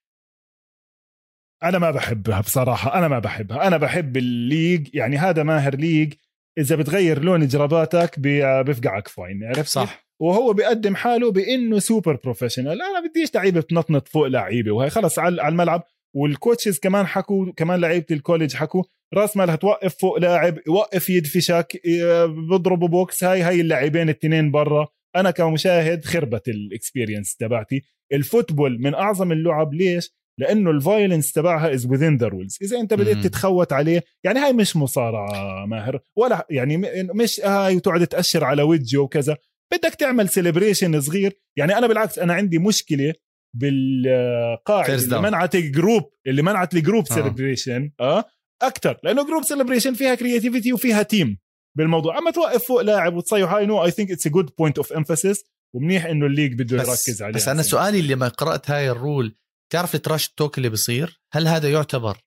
[1.62, 3.66] أنا ما بحبها بصراحة أنا ما بحبها.
[3.66, 6.14] أنا بحب ال league يعني هذا ماهر league.
[6.58, 10.06] إذا بتغير لون جراباتك بفقعك fine عرفت صح.
[10.20, 15.48] وهو بيقدم حاله بإنه super professional أنا بديش لعيبه بتنطنط فوق لعيبة وهي خلص على
[15.48, 15.82] الملعب.
[16.16, 18.82] وال coaches كمان حكوا كمان لعيبة ال college حكوا
[19.14, 21.80] راس مالها توقف فوق لاعب يوقف يدفشك
[22.26, 24.88] بيضربوا بوكس هاي هاي اللاعبين الاثنين برا.
[25.16, 27.82] أنا كمشاهد خربت ال experience تبعتي.
[28.12, 29.74] ال football من أعظم اللعب.
[29.74, 34.38] ليش؟ لأنه ال violence تبعها is within the rules إذا أنت بديت تتخوت عليه يعني
[34.38, 36.76] هاي مش مصارعة ماهر ولا يعني
[37.14, 39.36] مش هاي وتقعد تأشر على وجهه وكذا.
[39.72, 41.40] بدك تعمل celebration صغير.
[41.56, 43.14] يعني أنا بالعكس أنا عندي مشكلة
[43.56, 48.24] بالقاعدة اللي منعت ال group اللي منعت ال group celebration آه
[48.62, 51.38] أكثر لأنه group celebration فيها creativity وفيها team
[51.78, 52.18] بالموضوع.
[52.18, 55.44] أما توقف فوق لاعب وتصيح هاي no I think it's a good point of emphasis
[55.74, 59.36] ومنيح إنه ال league بده يركز عليه بس أنا سؤالي لما قرأت هاي ال rule
[59.72, 62.18] تعرف ال trash talk اللي بصير؟ هل هذا يعتبر؟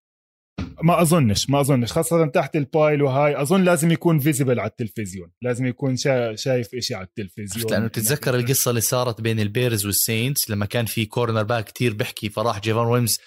[0.84, 1.92] ما أظنش ما أظنش.
[1.92, 5.32] خاصة تحت ال pile وهاي أظن لازم يكون visible على التلفزيون.
[5.42, 6.36] لازم يكون شا...
[6.36, 7.72] شايف إشي على التلفزيون.
[7.72, 12.60] لأنه تتذكر القصة اللي صارت بين البيرز والسينتس لما كان في cornerback كتير بيحكي فراح
[12.62, 13.20] جيفان ويمز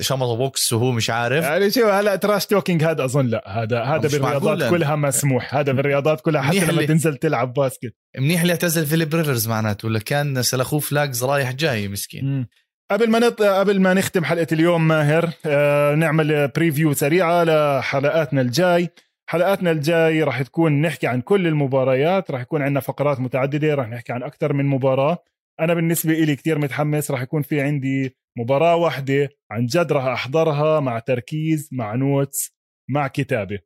[0.00, 3.62] شمط بوكس وهو مش عارف؟ يعني شو هلا trash talking هذا أظن لا.
[3.62, 5.54] هذا هذا بالرياضات كلها مسموح.
[5.54, 7.94] هذا بالرياضات كلها حتى لما تنزل تلعب basket.
[8.18, 12.46] منيح اللي اعتزل فيليب ريفرز معناته ولا كان سلخوه flags رايح جاي مسكين.
[12.90, 13.42] قبل ما نط...
[13.42, 18.88] قبل ما نختم حلقة اليوم ماهر آه نعمل preview سريعة لحلقاتنا الجاي.
[19.26, 24.12] حلقاتنا الجاي راح تكون نحكي عن كل المباريات راح يكون عندنا فقرات متعددة راح نحكي
[24.12, 25.24] عن أكثر من مباراة.
[25.60, 30.80] أنا بالنسبة لي كتير متحمس راح يكون في عندي مباراة واحدة عن جد راح أحضرها
[30.80, 32.50] مع تركيز مع نوتس
[32.90, 33.58] مع كتابة.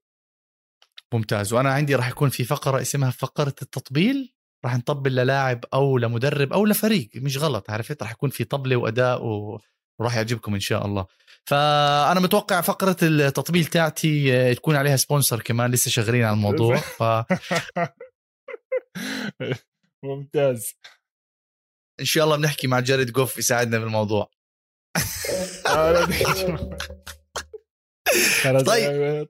[1.14, 1.52] ممتاز.
[1.52, 4.36] وأنا عندي راح يكون في فقرة اسمها فقرة التطبيل.
[4.64, 9.24] راح نطبل للاعب أو لمدرب أو لفريق مش غلط عرفت؟ راح يكون في طبلة وأداء
[9.24, 11.06] وراح يعجبكم إن شاء الله.
[11.44, 16.76] فأنا متوقع فقرة التطبيل تاعتي آه، تكون عليها sponsor كمان لسه شغالين على الموضوع.
[16.98, 17.02] ف
[20.04, 20.72] ممتاز.
[22.00, 24.30] إن شاء الله بنحكي مع جاريد جوف يساعدنا بالموضوع.
[28.66, 29.28] طيب.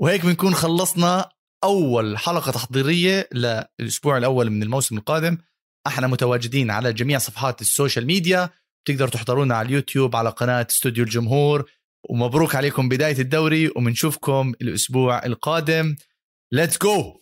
[0.00, 1.30] وهيك بنكون خلصنا
[1.64, 5.38] أول حلقة تحضيرية للأسبوع الأول من الموسم القادم.
[5.86, 8.50] أحنا متواجدين على جميع صفحات ال social media.
[8.84, 11.70] تقدروا تحضرونا على اليوتيوب على قناة استوديو الجمهور.
[12.08, 15.96] ومبروك عليكم بداية الدوري وبنشوفكم الأسبوع القادم.
[16.52, 17.20] let's go